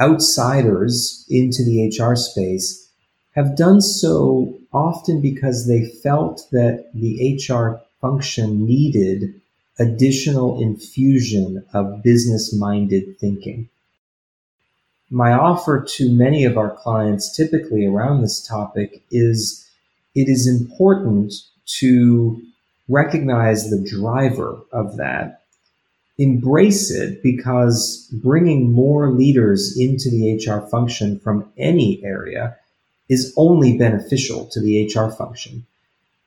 outsiders 0.00 1.24
into 1.30 1.64
the 1.64 1.88
HR 1.88 2.16
space 2.16 2.90
have 3.34 3.56
done 3.56 3.80
so 3.80 4.58
often 4.76 5.22
because 5.22 5.66
they 5.66 5.86
felt 5.86 6.46
that 6.52 6.90
the 6.92 7.40
HR 7.40 7.80
function 8.00 8.66
needed 8.66 9.40
additional 9.78 10.60
infusion 10.60 11.64
of 11.72 12.02
business 12.02 12.54
minded 12.54 13.18
thinking. 13.18 13.68
My 15.10 15.32
offer 15.32 15.82
to 15.96 16.12
many 16.12 16.44
of 16.44 16.58
our 16.58 16.70
clients 16.70 17.34
typically 17.34 17.86
around 17.86 18.20
this 18.20 18.46
topic 18.46 19.02
is 19.10 19.66
it 20.14 20.28
is 20.28 20.46
important 20.46 21.32
to 21.78 22.42
recognize 22.88 23.70
the 23.70 23.82
driver 23.82 24.58
of 24.72 24.96
that, 24.98 25.42
embrace 26.18 26.90
it 26.90 27.22
because 27.22 28.08
bringing 28.12 28.72
more 28.72 29.10
leaders 29.10 29.76
into 29.78 30.10
the 30.10 30.36
HR 30.36 30.66
function 30.68 31.18
from 31.20 31.50
any 31.56 32.02
area 32.04 32.56
is 33.08 33.32
only 33.36 33.76
beneficial 33.76 34.46
to 34.46 34.60
the 34.60 34.84
HR 34.86 35.10
function 35.10 35.64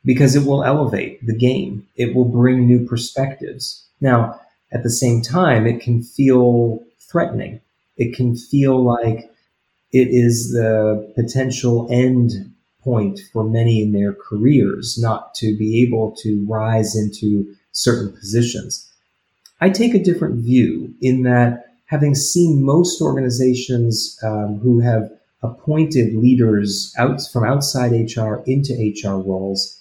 because 0.06 0.36
it 0.36 0.46
will 0.46 0.63
elevate 0.63 1.26
the 1.26 1.36
game. 1.36 1.86
It 1.96 2.15
will 2.15 2.26
bring 2.26 2.65
new 2.65 2.86
perspectives. 2.86 3.86
Now, 4.00 4.39
at 4.72 4.84
the 4.84 4.89
same 4.89 5.22
time, 5.22 5.68
it 5.68 5.82
can 5.82 6.04
feel 6.04 6.84
threatening. 7.00 7.60
It 7.98 8.15
can 8.15 8.36
feel 8.36 8.82
like 8.82 9.30
it 9.92 10.08
is 10.10 10.52
the 10.52 11.12
potential 11.15 11.88
end 11.92 12.32
point 12.82 13.20
for 13.34 13.44
many 13.44 13.82
in 13.82 13.92
their 13.92 14.13
careers 14.13 14.98
not 14.98 15.36
to 15.36 15.58
be 15.58 15.84
able 15.84 16.15
to 16.22 16.46
rise 16.48 16.96
into 16.96 17.54
certain 17.72 18.13
positions. 18.13 18.89
I 19.60 19.70
take 19.70 19.94
a 19.94 20.04
different 20.04 20.44
view 20.44 20.94
in 21.02 21.24
that 21.24 21.65
having 21.86 22.15
seen 22.15 22.63
most 22.63 23.02
organizations 23.02 24.18
um, 24.24 24.60
who 24.60 24.80
have 24.80 25.12
appointed 25.41 26.15
leaders 26.15 26.93
out 26.97 27.21
from 27.32 27.43
outside 27.45 27.91
HR 27.91 28.41
into 28.45 28.73
HR 28.73 29.17
roles, 29.17 29.80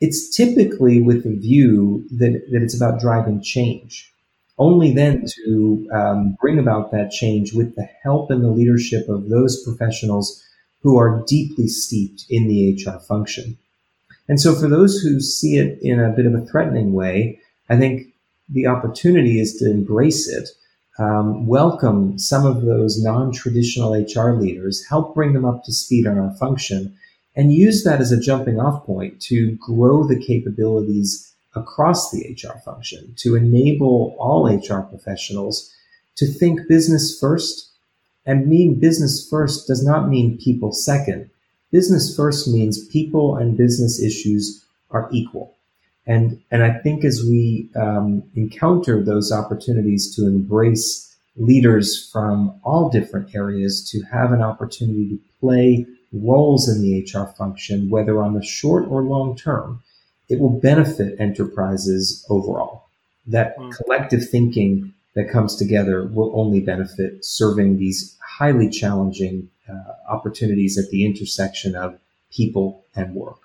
it's 0.00 0.34
typically 0.34 1.00
with 1.00 1.24
the 1.24 1.36
view 1.36 2.04
that, 2.12 2.32
that 2.50 2.62
it's 2.62 2.74
about 2.74 3.00
driving 3.00 3.42
change. 3.42 4.12
Only 4.58 4.92
then 4.92 5.24
to 5.36 5.88
um, 5.92 6.36
bring 6.40 6.58
about 6.58 6.90
that 6.92 7.10
change 7.10 7.54
with 7.54 7.76
the 7.76 7.88
help 8.02 8.30
and 8.30 8.42
the 8.42 8.50
leadership 8.50 9.08
of 9.08 9.28
those 9.28 9.62
professionals 9.64 10.42
who 10.82 10.98
are 10.98 11.24
deeply 11.26 11.68
steeped 11.68 12.24
in 12.28 12.48
the 12.48 12.74
HR 12.74 12.98
function. 12.98 13.56
And 14.28 14.40
so 14.40 14.54
for 14.54 14.68
those 14.68 15.00
who 15.00 15.20
see 15.20 15.56
it 15.56 15.78
in 15.82 16.00
a 16.00 16.10
bit 16.10 16.26
of 16.26 16.34
a 16.34 16.44
threatening 16.46 16.92
way, 16.92 17.40
I 17.68 17.76
think 17.76 18.14
the 18.48 18.66
opportunity 18.66 19.40
is 19.40 19.54
to 19.58 19.70
embrace 19.70 20.28
it, 20.28 20.48
um, 20.98 21.46
welcome 21.46 22.18
some 22.18 22.44
of 22.44 22.62
those 22.62 23.02
non-traditional 23.02 23.92
HR 23.92 24.32
leaders, 24.32 24.84
help 24.86 25.14
bring 25.14 25.32
them 25.32 25.44
up 25.44 25.64
to 25.64 25.72
speed 25.72 26.06
on 26.06 26.18
our 26.18 26.34
function, 26.34 26.96
and 27.36 27.52
use 27.52 27.84
that 27.84 28.00
as 28.00 28.12
a 28.12 28.20
jumping 28.20 28.58
off 28.58 28.84
point 28.84 29.20
to 29.22 29.56
grow 29.56 30.06
the 30.06 30.18
capabilities 30.18 31.32
across 31.54 32.10
the 32.10 32.36
HR 32.36 32.58
function, 32.64 33.14
to 33.16 33.36
enable 33.36 34.16
all 34.18 34.46
HR 34.46 34.80
professionals 34.80 35.72
to 36.16 36.26
think 36.26 36.68
business 36.68 37.18
first. 37.18 37.68
And 38.26 38.46
mean 38.46 38.78
business 38.78 39.26
first 39.28 39.66
does 39.66 39.84
not 39.84 40.08
mean 40.08 40.38
people 40.38 40.72
second. 40.72 41.30
Business 41.72 42.14
first 42.14 42.46
means 42.48 42.86
people 42.88 43.36
and 43.36 43.56
business 43.56 44.02
issues 44.02 44.64
are 44.90 45.08
equal. 45.12 45.56
And, 46.10 46.42
and 46.50 46.64
I 46.64 46.72
think 46.72 47.04
as 47.04 47.22
we 47.22 47.68
um, 47.76 48.24
encounter 48.34 49.00
those 49.00 49.30
opportunities 49.30 50.12
to 50.16 50.26
embrace 50.26 51.16
leaders 51.36 52.10
from 52.10 52.58
all 52.64 52.90
different 52.90 53.32
areas 53.32 53.88
to 53.92 54.02
have 54.10 54.32
an 54.32 54.42
opportunity 54.42 55.08
to 55.10 55.20
play 55.38 55.86
roles 56.12 56.68
in 56.68 56.82
the 56.82 57.00
HR 57.04 57.32
function, 57.38 57.90
whether 57.90 58.20
on 58.20 58.34
the 58.34 58.42
short 58.42 58.88
or 58.88 59.02
long 59.02 59.36
term, 59.36 59.84
it 60.28 60.40
will 60.40 60.58
benefit 60.58 61.14
enterprises 61.20 62.26
overall. 62.28 62.88
That 63.28 63.56
mm. 63.56 63.72
collective 63.76 64.28
thinking 64.28 64.92
that 65.14 65.30
comes 65.30 65.54
together 65.54 66.08
will 66.08 66.32
only 66.34 66.58
benefit 66.58 67.24
serving 67.24 67.78
these 67.78 68.18
highly 68.20 68.68
challenging 68.68 69.48
uh, 69.68 69.92
opportunities 70.08 70.76
at 70.76 70.90
the 70.90 71.06
intersection 71.06 71.76
of 71.76 72.00
people 72.32 72.84
and 72.96 73.14
work. 73.14 73.38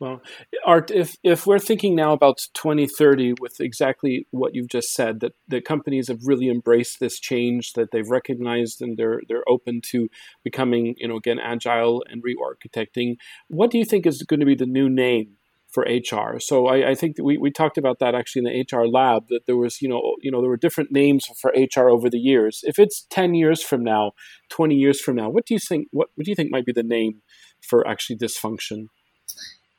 Well, 0.00 0.22
Art, 0.66 0.90
if, 0.90 1.14
if 1.22 1.46
we're 1.46 1.60
thinking 1.60 1.94
now 1.94 2.12
about 2.12 2.38
2030 2.54 3.34
with 3.40 3.60
exactly 3.60 4.26
what 4.32 4.54
you've 4.54 4.68
just 4.68 4.92
said, 4.92 5.20
that, 5.20 5.32
that 5.48 5.64
companies 5.64 6.08
have 6.08 6.18
really 6.24 6.48
embraced 6.48 6.98
this 6.98 7.20
change, 7.20 7.74
that 7.74 7.92
they've 7.92 8.08
recognized 8.08 8.82
and 8.82 8.96
they're, 8.98 9.20
they're 9.28 9.48
open 9.48 9.80
to 9.92 10.08
becoming, 10.42 10.94
you 10.98 11.06
know, 11.06 11.16
again, 11.16 11.38
agile 11.38 12.02
and 12.08 12.22
re-architecting, 12.24 13.14
what 13.48 13.70
do 13.70 13.78
you 13.78 13.84
think 13.84 14.04
is 14.04 14.24
going 14.24 14.40
to 14.40 14.46
be 14.46 14.56
the 14.56 14.66
new 14.66 14.90
name 14.90 15.36
for 15.72 15.84
HR? 15.84 16.40
So 16.40 16.66
I, 16.66 16.90
I 16.90 16.94
think 16.96 17.16
we, 17.22 17.38
we 17.38 17.52
talked 17.52 17.78
about 17.78 18.00
that 18.00 18.16
actually 18.16 18.42
in 18.46 18.66
the 18.66 18.76
HR 18.76 18.88
lab, 18.88 19.28
that 19.28 19.42
there 19.46 19.56
was, 19.56 19.80
you 19.80 19.88
know, 19.88 20.16
you 20.20 20.30
know, 20.32 20.40
there 20.40 20.50
were 20.50 20.56
different 20.56 20.90
names 20.90 21.24
for 21.40 21.52
HR 21.56 21.88
over 21.88 22.10
the 22.10 22.18
years. 22.18 22.60
If 22.64 22.80
it's 22.80 23.06
10 23.10 23.34
years 23.34 23.62
from 23.62 23.84
now, 23.84 24.10
20 24.50 24.74
years 24.74 25.00
from 25.00 25.14
now, 25.14 25.30
what 25.30 25.46
do 25.46 25.54
you 25.54 25.60
think, 25.60 25.86
what, 25.92 26.08
what 26.16 26.24
do 26.24 26.32
you 26.32 26.36
think 26.36 26.50
might 26.50 26.66
be 26.66 26.72
the 26.72 26.82
name 26.82 27.22
for 27.60 27.86
actually 27.86 28.16
this 28.18 28.36
function? 28.36 28.88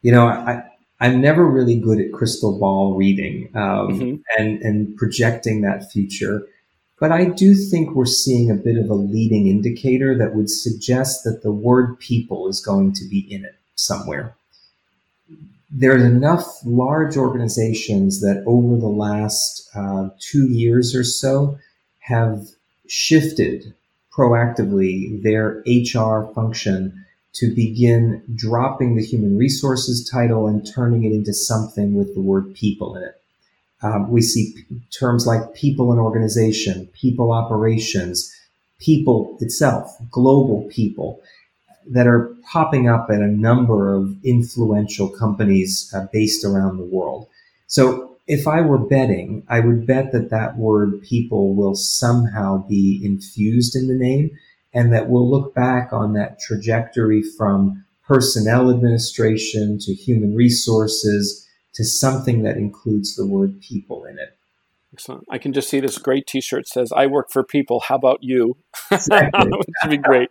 You 0.06 0.12
know, 0.12 0.28
I, 0.28 0.64
I'm 1.00 1.20
never 1.20 1.44
really 1.44 1.80
good 1.80 2.00
at 2.00 2.14
crystal 2.14 2.60
ball 2.60 2.96
reading 2.96 3.50
um, 3.56 3.88
mm-hmm. 3.90 4.16
and, 4.38 4.62
and 4.62 4.96
projecting 4.98 5.62
that 5.62 5.92
future. 5.92 6.48
But 7.00 7.12
I 7.12 7.26
do 7.26 7.56
think 7.56 7.96
we're 7.96 8.06
seeing 8.06 8.52
a 8.52 8.54
bit 8.54 8.78
of 8.78 8.92
a 8.92 8.94
leading 8.94 9.48
indicator 9.48 10.16
that 10.16 10.36
would 10.36 10.52
suggest 10.52 11.24
that 11.24 11.42
the 11.42 11.52
word 11.52 11.98
people 11.98 12.48
is 12.48 12.64
going 12.64 12.94
to 12.94 13.10
be 13.10 13.26
in 13.34 13.46
it 13.46 13.56
somewhere. 13.74 14.36
There's 15.72 16.04
enough 16.04 16.46
large 16.64 17.18
organizations 17.18 18.22
that 18.22 18.44
over 18.46 18.78
the 18.78 18.86
last 18.86 19.68
uh, 19.74 20.10
two 20.20 20.48
years 20.52 20.96
or 20.96 21.04
so 21.04 21.58
have 21.98 22.46
shifted 22.88 23.74
proactively 24.16 25.24
their 25.24 25.64
HR 25.66 26.32
function 26.36 27.05
to 27.36 27.54
begin 27.54 28.24
dropping 28.34 28.96
the 28.96 29.04
human 29.04 29.38
resources 29.38 30.10
title 30.10 30.48
and 30.48 30.66
turning 30.66 31.04
it 31.04 31.12
into 31.12 31.34
something 31.34 31.96
with 31.96 32.14
the 32.16 32.22
word 32.22 32.54
people 32.54 32.96
in 32.96 33.04
it. 33.04 33.22
Um, 33.84 34.10
we 34.10 34.22
see 34.22 34.54
p- 34.54 34.82
terms 34.98 35.28
like 35.28 35.54
people 35.54 35.92
and 35.92 36.00
organization, 36.00 36.88
people 36.94 37.32
operations, 37.32 38.34
people 38.80 39.38
itself, 39.42 39.96
global 40.10 40.64
people 40.72 41.22
that 41.92 42.08
are 42.08 42.34
popping 42.52 42.88
up 42.90 43.10
at 43.10 43.20
a 43.20 43.28
number 43.28 43.94
of 43.94 44.16
influential 44.24 45.10
companies 45.10 45.92
uh, 45.94 46.08
based 46.12 46.44
around 46.46 46.78
the 46.78 46.86
world. 46.86 47.28
So 47.68 48.18
if 48.28 48.48
I 48.48 48.62
were 48.62 48.80
betting, 48.80 49.44
I 49.50 49.60
would 49.60 49.86
bet 49.86 50.12
that 50.14 50.30
that 50.32 50.58
word 50.58 51.02
people 51.04 51.54
will 51.54 51.76
somehow 51.76 52.66
be 52.68 53.02
infused 53.04 53.76
in 53.76 53.88
the 53.88 53.94
name 53.94 54.32
and 54.76 54.94
that 54.94 55.10
we'll 55.10 55.30
look 55.30 55.56
back 55.56 55.94
on 55.94 56.14
that 56.14 56.38
trajectory 56.40 57.24
from 57.38 57.86
personnel 58.06 58.70
administration 58.70 59.80
to 59.80 59.94
human 59.94 60.36
resources 60.36 61.48
to 61.74 61.84
something 61.84 62.44
that 62.44 62.58
includes 62.58 63.16
the 63.16 63.26
word 63.26 63.60
people 63.62 64.04
in 64.06 64.20
it. 64.20 64.35
Excellent. 64.96 65.26
I 65.30 65.40
can 65.40 65.52
just 65.52 65.70
see 65.70 65.82
this 65.82 65.98
great 65.98 66.26
T-shirt 66.26 66.70
says 66.70 66.90
"I 66.96 67.08
work 67.08 67.28
for 67.30 67.44
people. 67.44 67.82
How 67.82 67.96
about 67.96 68.20
you?" 68.22 68.56
Exactly. 68.92 69.50
which 69.52 69.68
would 69.84 69.90
be 69.90 69.98
great. 69.98 70.30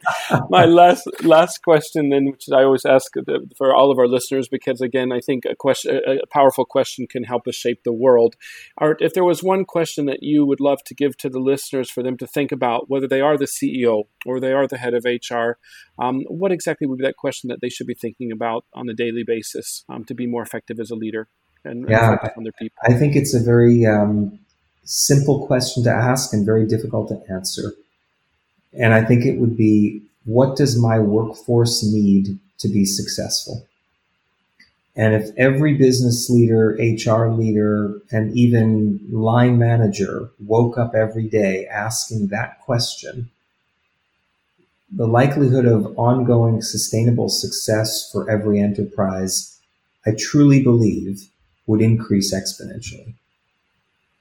My 0.49 0.65
last 0.65 1.07
last 1.23 1.63
question, 1.63 2.09
then, 2.09 2.31
which 2.31 2.45
I 2.51 2.63
always 2.63 2.87
ask 2.87 3.13
for 3.59 3.75
all 3.75 3.91
of 3.91 3.99
our 3.99 4.07
listeners, 4.07 4.49
because 4.49 4.81
again, 4.81 5.13
I 5.13 5.21
think 5.21 5.45
a 5.45 5.55
question, 5.55 6.01
a 6.07 6.27
powerful 6.33 6.65
question, 6.65 7.07
can 7.07 7.25
help 7.25 7.47
us 7.47 7.57
shape 7.57 7.81
the 7.85 7.93
world. 7.93 8.37
Art, 8.79 9.03
if 9.03 9.13
there 9.13 9.25
was 9.25 9.43
one 9.43 9.67
question 9.67 10.07
that 10.07 10.23
you 10.23 10.47
would 10.47 10.61
love 10.61 10.79
to 10.87 10.95
give 10.95 11.19
to 11.19 11.29
the 11.29 11.41
listeners 11.41 11.91
for 11.91 12.03
them 12.03 12.17
to 12.17 12.27
think 12.27 12.51
about, 12.51 12.89
whether 12.89 13.07
they 13.07 13.21
are 13.21 13.37
the 13.37 13.45
CEO 13.57 14.05
or 14.25 14.41
they 14.41 14.53
are 14.53 14.67
the 14.67 14.79
head 14.79 14.95
of 14.95 15.05
HR, 15.05 15.59
um, 16.03 16.23
what 16.29 16.53
exactly 16.53 16.87
would 16.87 17.01
be 17.01 17.05
that 17.05 17.17
question 17.19 17.49
that 17.49 17.59
they 17.61 17.69
should 17.69 17.87
be 17.87 17.95
thinking 17.95 18.33
about 18.33 18.65
on 18.73 18.89
a 18.89 18.95
daily 18.95 19.25
basis 19.27 19.85
um, 19.91 20.05
to 20.05 20.15
be 20.15 20.27
more 20.27 20.43
effective 20.43 20.81
as 20.81 20.91
a 20.91 20.97
leader? 20.97 21.29
And 21.65 21.87
yeah, 21.89 22.17
people. 22.59 22.77
I 22.85 22.93
think 22.93 23.17
it's 23.17 23.35
a 23.35 23.41
very 23.41 23.87
um, 23.87 24.39
simple 24.85 25.47
question 25.47 25.83
to 25.85 25.91
ask 25.91 26.33
and 26.33 26.45
very 26.47 26.67
difficult 26.67 27.09
to 27.09 27.33
answer. 27.33 27.73
And 28.79 28.93
I 28.93 29.05
think 29.05 29.25
it 29.25 29.39
would 29.39 29.57
be, 29.57 30.03
what 30.25 30.57
does 30.57 30.81
my 30.81 30.99
workforce 30.99 31.83
need 31.83 32.39
to 32.59 32.69
be 32.69 32.85
successful? 32.85 33.67
And 34.97 35.15
if 35.15 35.31
every 35.37 35.75
business 35.75 36.31
leader, 36.31 36.79
HR 36.79 37.29
leader, 37.29 38.01
and 38.13 38.37
even 38.37 39.01
line 39.11 39.59
manager 39.59 40.31
woke 40.39 40.79
up 40.79 40.95
every 40.95 41.29
day 41.29 41.67
asking 41.67 42.29
that 42.29 42.61
question, 42.61 43.31
the 44.93 45.09
likelihood 45.09 45.67
of 45.67 45.99
ongoing 45.99 46.63
sustainable 46.63 47.29
success 47.29 48.09
for 48.13 48.31
every 48.31 48.61
enterprise, 48.61 49.59
I 50.07 50.13
truly 50.17 50.63
believe, 50.63 51.29
would 51.67 51.81
increase 51.81 52.33
exponentially. 52.33 53.15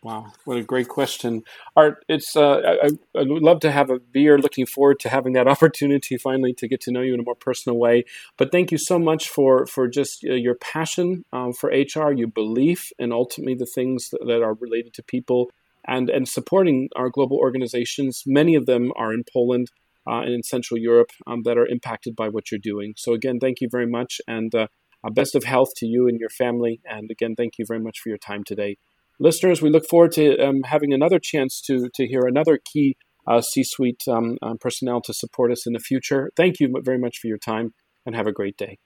Wow, 0.04 0.34
what 0.44 0.58
a 0.58 0.64
great 0.64 0.90
question, 0.90 1.44
Art. 1.78 2.04
It's 2.10 2.36
uh, 2.36 2.78
I, 2.84 2.88
I 3.18 3.24
would 3.24 3.42
love 3.42 3.62
to 3.62 3.72
have 3.72 3.90
a 3.90 4.00
beer. 4.00 4.38
Looking 4.38 4.66
forward 4.66 5.00
to 5.00 5.10
having 5.10 5.32
that 5.34 5.48
opportunity 5.56 6.18
finally 6.18 6.54
to 6.56 6.68
get 6.68 6.82
to 6.82 6.92
know 6.92 7.00
you 7.00 7.14
in 7.14 7.22
a 7.22 7.24
more 7.24 7.36
personal 7.36 7.80
way. 7.80 8.04
But 8.38 8.52
thank 8.52 8.70
you 8.70 8.78
so 8.78 9.00
much 9.00 9.30
for 9.30 9.66
for 9.66 9.88
just 9.88 10.26
uh, 10.30 10.34
your 10.34 10.56
passion 10.56 11.24
um, 11.32 11.54
for 11.54 11.70
HR, 11.70 12.12
your 12.12 12.28
belief, 12.28 12.92
and 13.00 13.14
ultimately 13.14 13.56
the 13.56 13.66
things 13.66 14.10
that, 14.10 14.20
that 14.28 14.44
are 14.44 14.56
related 14.56 14.94
to 14.96 15.04
people, 15.04 15.50
and 15.88 16.10
and 16.10 16.28
supporting 16.28 16.90
our 16.98 17.10
global 17.10 17.38
organizations. 17.38 18.24
Many 18.26 18.56
of 18.56 18.66
them 18.66 18.92
are 18.98 19.14
in 19.14 19.24
Poland 19.32 19.72
uh, 20.06 20.20
and 20.20 20.34
in 20.34 20.44
Central 20.44 20.78
Europe 20.78 21.12
um, 21.28 21.44
that 21.44 21.58
are 21.58 21.66
impacted 21.66 22.14
by 22.14 22.28
what 22.28 22.52
you're 22.52 22.60
doing. 22.60 22.94
So 22.98 23.14
again, 23.14 23.40
thank 23.40 23.62
you 23.62 23.70
very 23.72 23.88
much, 23.88 24.20
and 24.28 24.54
uh, 24.54 24.68
best 25.14 25.34
of 25.34 25.46
health 25.46 25.70
to 25.78 25.86
you 25.86 26.10
and 26.10 26.20
your 26.20 26.30
family. 26.30 26.82
And 26.84 27.10
again, 27.10 27.36
thank 27.38 27.54
you 27.58 27.64
very 27.66 27.80
much 27.80 28.00
for 28.02 28.10
your 28.10 28.18
time 28.18 28.44
today 28.44 28.76
listeners, 29.24 29.62
we 29.62 29.70
look 29.70 29.88
forward 29.90 30.12
to 30.14 30.38
um, 30.38 30.62
having 30.64 30.94
another 30.94 31.20
chance 31.20 31.62
to, 31.62 31.90
to 31.96 32.06
hear 32.06 32.28
another 32.28 32.60
key 32.64 32.98
uh, 33.26 33.42
C 33.42 33.64
suite 33.64 34.04
um, 34.08 34.38
um, 34.42 34.58
personnel 34.60 35.02
to 35.02 35.14
support 35.14 35.52
us 35.52 35.66
in 35.66 35.74
the 35.74 35.80
future. 35.80 36.30
Thank 36.36 36.60
you 36.60 36.74
very 36.84 37.00
much 37.00 37.18
for 37.20 37.28
your 37.28 37.38
time 37.38 37.74
and 38.06 38.16
have 38.16 38.28
a 38.28 38.34
great 38.34 38.58
day. 38.58 38.78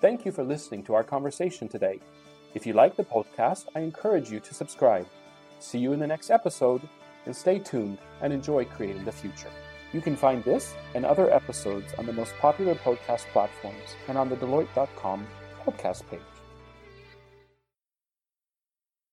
Thank 0.00 0.26
you 0.26 0.32
for 0.32 0.44
listening 0.44 0.82
to 0.84 0.94
our 0.94 1.04
conversation 1.04 1.68
today. 1.68 2.00
If 2.54 2.66
you 2.66 2.74
like 2.74 2.96
the 2.96 3.04
podcast, 3.04 3.66
I 3.74 3.80
encourage 3.80 4.30
you 4.30 4.40
to 4.40 4.52
subscribe. 4.52 5.06
See 5.58 5.78
you 5.78 5.92
in 5.92 6.00
the 6.00 6.06
next 6.06 6.30
episode 6.30 6.82
and 7.24 7.34
stay 7.34 7.60
tuned 7.60 7.98
and 8.20 8.32
enjoy 8.32 8.64
creating 8.66 9.04
the 9.04 9.12
future. 9.12 9.50
You 9.92 10.00
can 10.00 10.16
find 10.16 10.42
this 10.44 10.74
and 10.94 11.06
other 11.06 11.32
episodes 11.32 11.94
on 11.98 12.06
the 12.06 12.12
most 12.12 12.34
popular 12.40 12.74
podcast 12.74 13.26
platforms 13.32 13.96
and 14.08 14.18
on 14.18 14.28
the 14.28 14.36
Deloitte.com 14.36 15.26
podcast 15.64 16.02
page. 16.10 16.31